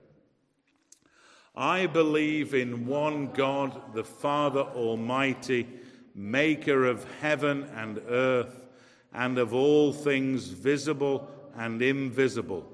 I 1.56 1.86
believe 1.86 2.54
in 2.54 2.86
one 2.86 3.28
God, 3.28 3.94
the 3.94 4.04
Father 4.04 4.62
Almighty, 4.62 5.68
maker 6.16 6.86
of 6.86 7.06
heaven 7.20 7.64
and 7.76 8.02
earth, 8.08 8.66
and 9.14 9.38
of 9.38 9.54
all 9.54 9.92
things 9.92 10.48
visible 10.48 11.30
and 11.56 11.82
invisible, 11.82 12.66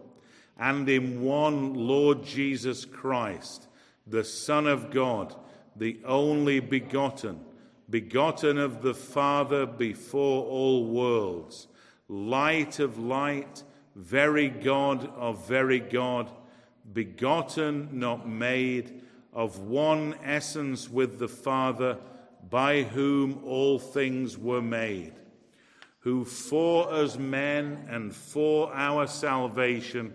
and 0.60 0.88
in 0.88 1.22
one 1.22 1.74
Lord 1.74 2.24
Jesus 2.24 2.86
Christ, 2.86 3.68
the 4.08 4.24
Son 4.24 4.68
of 4.68 4.92
God, 4.92 5.36
the 5.76 6.00
only 6.06 6.60
begotten, 6.60 7.40
begotten 7.90 8.58
of 8.58 8.82
the 8.82 8.94
Father 8.94 9.66
before 9.66 10.46
all 10.46 10.86
worlds, 10.86 11.68
light 12.08 12.80
of 12.80 12.98
light, 13.00 13.64
very 13.96 14.50
God 14.50 15.10
of 15.16 15.48
very 15.48 15.80
God 15.80 16.32
begotten, 16.94 17.90
not 17.92 18.28
made, 18.28 19.02
of 19.34 19.60
one 19.60 20.16
essence 20.24 20.90
with 20.90 21.20
the 21.20 21.28
Father, 21.28 21.98
by 22.50 22.84
whom 22.84 23.42
all 23.44 23.80
things 23.80 24.38
were 24.38 24.62
made, 24.62 25.14
who 26.00 26.26
for 26.26 26.92
us 26.92 27.18
men 27.18 27.86
and 27.90 28.14
for 28.16 28.74
our 28.74 29.08
salvation 29.08 30.14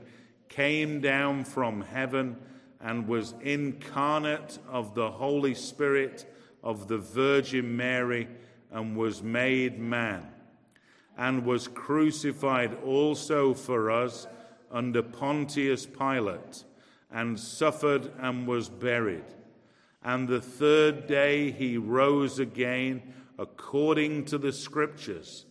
came 0.49 1.01
down 1.01 1.45
from 1.45 1.81
heaven 1.81 2.37
and 2.81 3.09
was 3.09 3.35
incarnate 3.41 4.59
of 4.69 4.95
the 4.95 5.11
Holy 5.11 5.55
Spirit 5.55 6.31
of 6.63 6.89
the 6.89 6.99
Virgin 6.99 7.77
Mary 7.77 8.29
and 8.71 8.97
was 8.97 9.23
made 9.23 9.79
man, 9.79 10.27
and 11.17 11.47
was 11.47 11.69
crucified 11.69 12.77
also 12.85 13.55
for 13.55 13.91
us 13.91 14.27
under 14.71 15.03
Pontius 15.03 15.87
Pilate, 15.87 16.65
and 17.11 17.39
suffered 17.39 18.11
and 18.19 18.47
was 18.47 18.69
buried. 18.69 19.25
And 20.07 20.29
the 20.29 20.41
third 20.41 21.09
day 21.09 21.51
he 21.51 21.77
rose 21.77 22.39
again 22.39 23.03
according 23.41 24.27
to 24.27 24.39
the 24.39 24.53
Scriptures, 24.53 25.47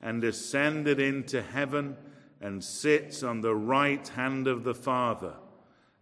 and 0.00 0.22
ascended 0.22 1.00
into 1.00 1.42
heaven, 1.42 1.96
and 2.40 2.62
sits 2.62 3.24
on 3.24 3.40
the 3.40 3.56
right 3.56 4.06
hand 4.06 4.46
of 4.46 4.62
the 4.62 4.76
Father. 4.76 5.34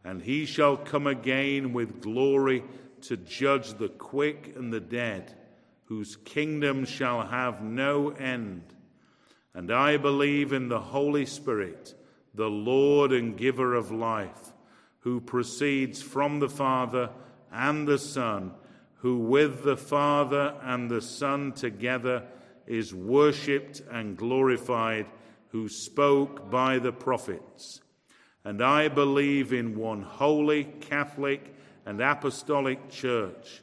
And 0.04 0.20
he 0.20 0.44
shall 0.44 0.76
come 0.76 1.06
again 1.06 1.72
with 1.72 2.02
glory 2.02 2.62
to 3.02 3.16
judge 3.16 3.72
the 3.72 3.88
quick 3.88 4.52
and 4.54 4.70
the 4.70 4.80
dead, 4.80 5.34
whose 5.86 6.16
kingdom 6.16 6.84
shall 6.84 7.26
have 7.26 7.62
no 7.62 8.10
end. 8.10 8.74
And 9.54 9.72
I 9.72 9.96
believe 9.96 10.52
in 10.52 10.68
the 10.68 10.78
Holy 10.80 11.24
Spirit 11.24 11.94
the 12.34 12.50
Lord 12.50 13.12
and 13.12 13.34
giver 13.34 13.74
of 13.74 13.90
life, 13.90 14.52
who 14.98 15.22
proceeds 15.22 16.02
from 16.02 16.40
the 16.40 16.50
Father 16.50 17.08
and 17.54 17.86
the 17.86 17.98
Son, 17.98 18.52
who 18.96 19.18
with 19.18 19.64
the 19.64 19.76
Father 19.76 20.54
and 20.62 20.90
the 20.90 21.00
Son 21.00 21.52
together 21.52 22.24
is 22.66 22.94
worshipped 22.94 23.80
and 23.90 24.16
glorified, 24.16 25.06
who 25.48 25.68
spoke 25.68 26.50
by 26.50 26.78
the 26.78 26.92
prophets. 26.92 27.80
And 28.44 28.60
I 28.60 28.88
believe 28.88 29.52
in 29.52 29.78
one 29.78 30.02
holy, 30.02 30.64
Catholic, 30.64 31.54
and 31.86 32.00
apostolic 32.00 32.90
church. 32.90 33.62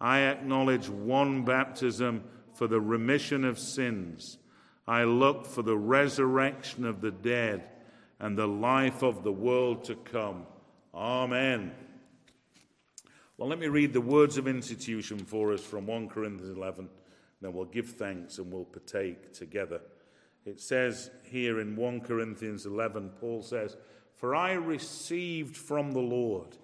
I 0.00 0.20
acknowledge 0.20 0.88
one 0.88 1.44
baptism 1.44 2.24
for 2.54 2.66
the 2.66 2.80
remission 2.80 3.44
of 3.44 3.58
sins. 3.58 4.38
I 4.86 5.04
look 5.04 5.46
for 5.46 5.62
the 5.62 5.76
resurrection 5.76 6.84
of 6.84 7.00
the 7.00 7.10
dead 7.10 7.64
and 8.18 8.36
the 8.36 8.46
life 8.46 9.02
of 9.02 9.24
the 9.24 9.32
world 9.32 9.84
to 9.84 9.94
come. 9.94 10.46
Amen. 10.94 11.72
Well, 13.38 13.48
let 13.50 13.58
me 13.58 13.68
read 13.68 13.92
the 13.92 14.00
words 14.00 14.38
of 14.38 14.48
institution 14.48 15.18
for 15.18 15.52
us 15.52 15.60
from 15.60 15.86
1 15.86 16.08
Corinthians 16.08 16.56
11. 16.56 16.88
Then 17.42 17.52
we'll 17.52 17.66
give 17.66 17.90
thanks 17.90 18.38
and 18.38 18.50
we'll 18.50 18.64
partake 18.64 19.34
together. 19.34 19.82
It 20.46 20.58
says 20.58 21.10
here 21.22 21.60
in 21.60 21.76
1 21.76 22.00
Corinthians 22.00 22.64
11, 22.64 23.10
Paul 23.20 23.42
says, 23.42 23.76
For 24.14 24.34
I 24.34 24.52
received 24.52 25.54
from 25.54 25.92
the 25.92 26.00
Lord 26.00 26.56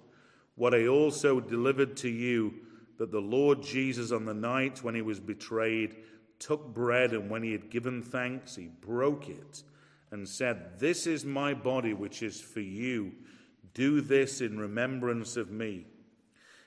what 0.55 0.75
I 0.75 0.87
also 0.87 1.41
delivered 1.41 1.95
to 1.99 2.09
you, 2.09 2.55
that 2.97 3.13
the 3.13 3.21
Lord 3.21 3.63
Jesus, 3.63 4.11
on 4.11 4.25
the 4.25 4.33
night 4.33 4.83
when 4.83 4.95
he 4.95 5.03
was 5.03 5.21
betrayed, 5.21 5.97
took 6.39 6.73
bread, 6.73 7.13
and 7.13 7.29
when 7.29 7.43
he 7.43 7.53
had 7.53 7.69
given 7.69 8.03
thanks, 8.03 8.57
he 8.57 8.69
broke 8.69 9.29
it 9.29 9.63
and 10.11 10.27
said, 10.27 10.79
This 10.79 11.07
is 11.07 11.25
my 11.25 11.53
body, 11.53 11.93
which 11.93 12.23
is 12.23 12.41
for 12.41 12.61
you. 12.61 13.13
Do 13.75 14.01
this 14.01 14.41
in 14.41 14.59
remembrance 14.59 15.37
of 15.37 15.51
me. 15.51 15.87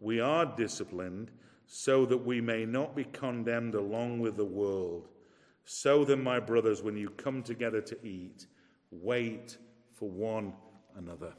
we 0.00 0.20
are 0.20 0.46
disciplined 0.46 1.30
so 1.66 2.04
that 2.06 2.18
we 2.18 2.40
may 2.40 2.64
not 2.64 2.96
be 2.96 3.04
condemned 3.04 3.74
along 3.74 4.18
with 4.18 4.36
the 4.36 4.44
world. 4.44 5.08
So 5.64 6.04
then, 6.04 6.22
my 6.22 6.40
brothers, 6.40 6.82
when 6.82 6.96
you 6.96 7.10
come 7.10 7.42
together 7.42 7.80
to 7.80 8.06
eat, 8.06 8.46
wait 8.90 9.56
for 9.92 10.08
one 10.08 10.52
another. 10.96 11.32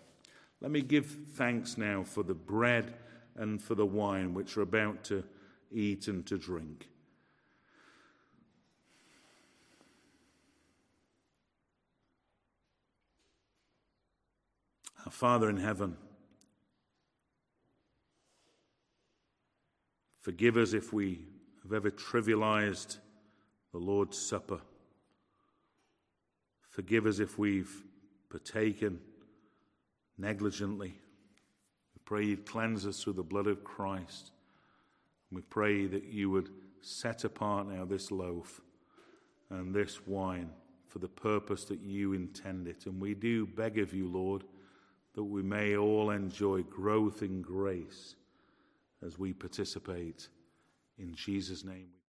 Let 0.61 0.71
me 0.71 0.81
give 0.81 1.17
thanks 1.33 1.77
now 1.77 2.03
for 2.03 2.23
the 2.23 2.33
bread 2.33 2.93
and 3.35 3.61
for 3.61 3.75
the 3.75 3.85
wine 3.85 4.33
which 4.33 4.55
are 4.57 4.61
about 4.61 5.03
to 5.05 5.23
eat 5.71 6.07
and 6.07 6.25
to 6.27 6.37
drink. 6.37 6.87
Our 15.05 15.11
Father 15.11 15.49
in 15.49 15.57
heaven, 15.57 15.97
forgive 20.21 20.57
us 20.57 20.73
if 20.73 20.93
we 20.93 21.19
have 21.63 21.73
ever 21.73 21.91
trivialized 21.91 22.97
the 23.71 23.77
Lord's 23.77 24.17
Supper 24.17 24.61
Forgive 26.71 27.05
us 27.05 27.19
if 27.19 27.37
we've 27.37 27.83
partaken 28.29 29.01
negligently. 30.17 30.93
We 31.93 32.01
pray 32.05 32.25
you'd 32.25 32.45
cleanse 32.45 32.87
us 32.87 33.03
through 33.03 33.13
the 33.13 33.23
blood 33.23 33.45
of 33.45 33.65
Christ. 33.65 34.31
We 35.31 35.41
pray 35.41 35.85
that 35.87 36.05
you 36.05 36.29
would 36.29 36.49
set 36.79 37.25
apart 37.25 37.67
now 37.67 37.83
this 37.83 38.09
loaf 38.09 38.61
and 39.49 39.75
this 39.75 40.07
wine 40.07 40.49
for 40.87 40.99
the 40.99 41.09
purpose 41.09 41.65
that 41.65 41.81
you 41.81 42.13
intend 42.13 42.69
it. 42.69 42.85
And 42.85 43.01
we 43.01 43.15
do 43.15 43.45
beg 43.45 43.77
of 43.77 43.93
you, 43.93 44.07
Lord, 44.07 44.45
that 45.13 45.23
we 45.23 45.43
may 45.43 45.75
all 45.75 46.09
enjoy 46.09 46.63
growth 46.63 47.21
in 47.21 47.41
grace 47.41 48.15
as 49.05 49.17
we 49.17 49.33
participate. 49.33 50.27
In 50.97 51.15
Jesus' 51.15 51.63
name. 51.63 51.89